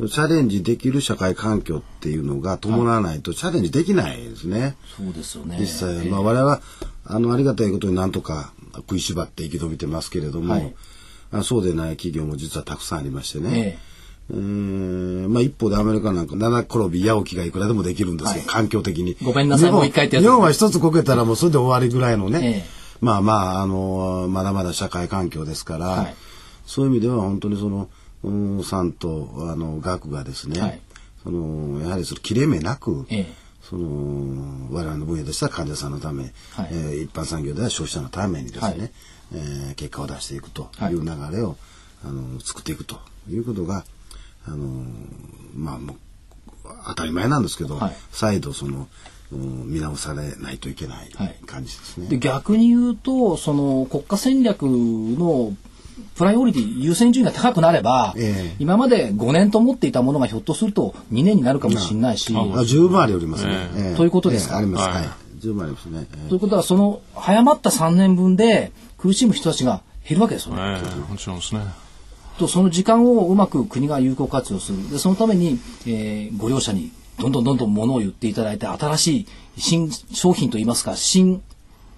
[0.09, 4.77] チャレンジできる社会環境っていうのが伴わないとチャレンジできないですね。
[4.97, 5.57] そうですよね。
[5.61, 6.61] 実際、まあ我々は
[7.05, 10.75] あのありがたいことになんとか食いしばって生き延びてますけれども、はい、
[11.33, 13.79] あそうでない企業も実はたくさんありましてね。
[14.31, 19.17] えー、まあ一方でアメリカなんか七転び八起きがいくらでもできるんですよ、はい、環境的に。
[19.23, 20.25] ごめんなさい、もう一回ってやつ。
[20.25, 26.15] 日本は一つこけたらもうそれで終わりぐらいのね、えまあまあ、あの、まだまだ社会環境ですから、はい、
[26.65, 27.91] そういう意味では本当にその、
[28.65, 30.81] さんとあの学がですね、はい、
[31.23, 33.27] そのやはりその切れ目なく、ええ、
[33.63, 36.33] その我々の分野でしたら患者さんのため、はい、
[36.71, 38.91] えー、一般産業では消費者のためにですね、はい、
[39.35, 41.57] えー、結果を出していくという流れを、
[42.05, 42.99] あの作っていくと
[43.31, 43.85] いうことが
[44.47, 44.85] あの
[45.55, 45.97] まあもう
[46.87, 48.89] 当たり前なんですけど、再度その
[49.31, 51.11] 見直されないといけない。
[51.47, 52.09] 感じですね。
[52.09, 55.57] で逆に言うとその国家戦略の
[56.23, 65.05] プライオリティ優先順位が高くなれば、えー、今まで5年と思っていたものがひょっとすると2年になるかもしれないし、あ十分ありますね、えー、ということですか、あります、はい、
[65.41, 70.81] 十分ありますね、ということはその早まった3年分で苦しむ人たちが減るわけですよね。
[71.11, 71.63] もちろんですね。
[72.39, 74.93] とその時間をうまく国が有効活用する。
[74.93, 75.59] でそのために、
[75.89, 79.27] えー、ご両者にどんどんどんどん物を言っていただいて新しい
[79.59, 81.43] 新商品といいますか新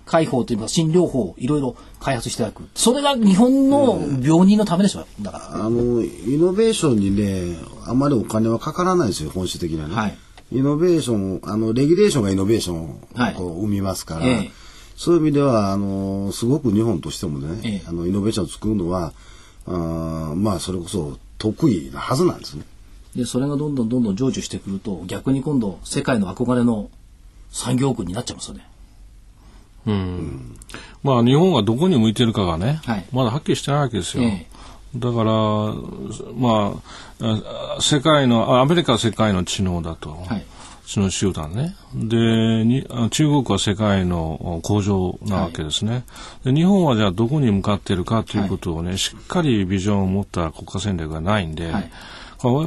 [0.06, 2.68] 解放というか新療法いろいろ開発していただく。
[2.74, 10.16] それが日本の病人のためでしょだから、あのイノベーションにねあまりお金はかからないですよ本質的なね、はい、
[10.52, 12.90] イノベーションあのレギュレーションがイノベーション
[13.38, 14.50] を生みますから、はいええ、
[14.96, 19.12] そういう意味ではあのすごく日本としてもね、え、あのイノベーションを作るのは
[19.66, 22.64] あまあそれこそ得意なはずなんですね。
[23.16, 26.90] でそれがどんどんどんどん成就してくると逆に今度世界の憧れの
[27.50, 28.66] 産業国になっちゃいますよね。
[29.86, 30.56] うん。
[31.02, 34.24] まあ日本がどこに向いてるかがね、はい、まだはっきりしてないわけですよ。
[34.24, 34.46] え
[34.96, 35.32] だから、
[36.36, 36.80] ま
[37.20, 40.10] あ、世界の、アメリカは世界の知能だと。
[40.10, 40.44] はい、
[40.86, 41.74] 知能集団ね。
[41.94, 46.04] でに、中国は世界の工場なわけですね、
[46.44, 46.54] はい、で。
[46.54, 51.90] 日本はじゃあどこに向かっているかということをね、しっかりビジョンを持った国家戦略がないんで、はい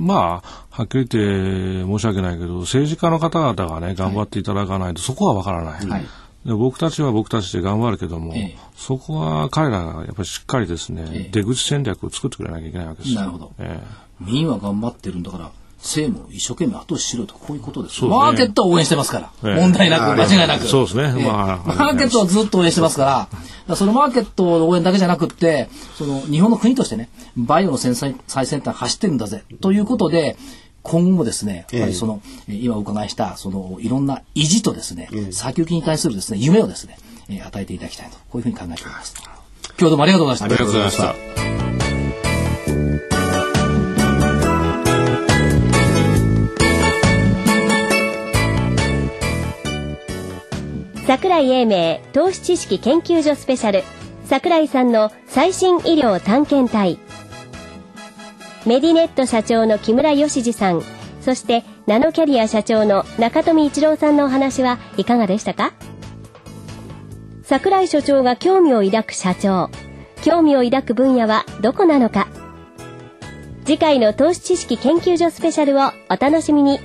[0.02, 6.06] まあ、はっきり言って申し訳ないけど、政治家の方々がね、頑張っていただかないと、そこはわからない。
[6.46, 13.16] はいで僕たちは僕たちで頑張るけども、ええ、そこは彼らがやっぱりしっかりですね、え、出口戦略を作ってくれなきゃいけないわけです。
[13.16, 13.52] なるほど、
[14.22, 20.66] 民は頑張ってるんだから政も一生懸命後押ししろとこういうことです、ね、マーケットを応援してますから、問題なく間違いなく。
[20.66, 23.28] そうですね、まあ、マーケットはずっと応援してますか
[23.68, 23.76] ら。
[23.76, 25.68] そのマーケットの応援だけじゃなくって
[25.98, 30.38] その日本の国としてねバイオの最先端走ってるんだぜということで
[30.88, 36.98] 今後もですね、やっぱりその、えー、今お伺いした、その、いろんな意地とですね、えー、先行きに対するですね、夢をですね、
[37.30, 39.14] えー、与えていただきたいと、こういうふうに考えております。
[39.78, 40.56] 今日どうもありがとうございました。
[40.56, 41.16] ありがとうございました。
[51.06, 53.84] 桜井英明投資知識研究所スペシャル
[54.26, 57.00] 桜井さんの最新医療探検隊
[58.68, 60.82] メディネット社長の木村義二さん、
[61.22, 65.72] そしてナノキャリア社長の中富一郎さんのお話はいかがでしたか？
[67.44, 69.70] 桜井所長が興味を抱く社長、
[70.22, 72.28] 興味を抱く分野はどこなのか？
[73.64, 76.82] 次回の投資知識研究所スペシャルをお楽しみに。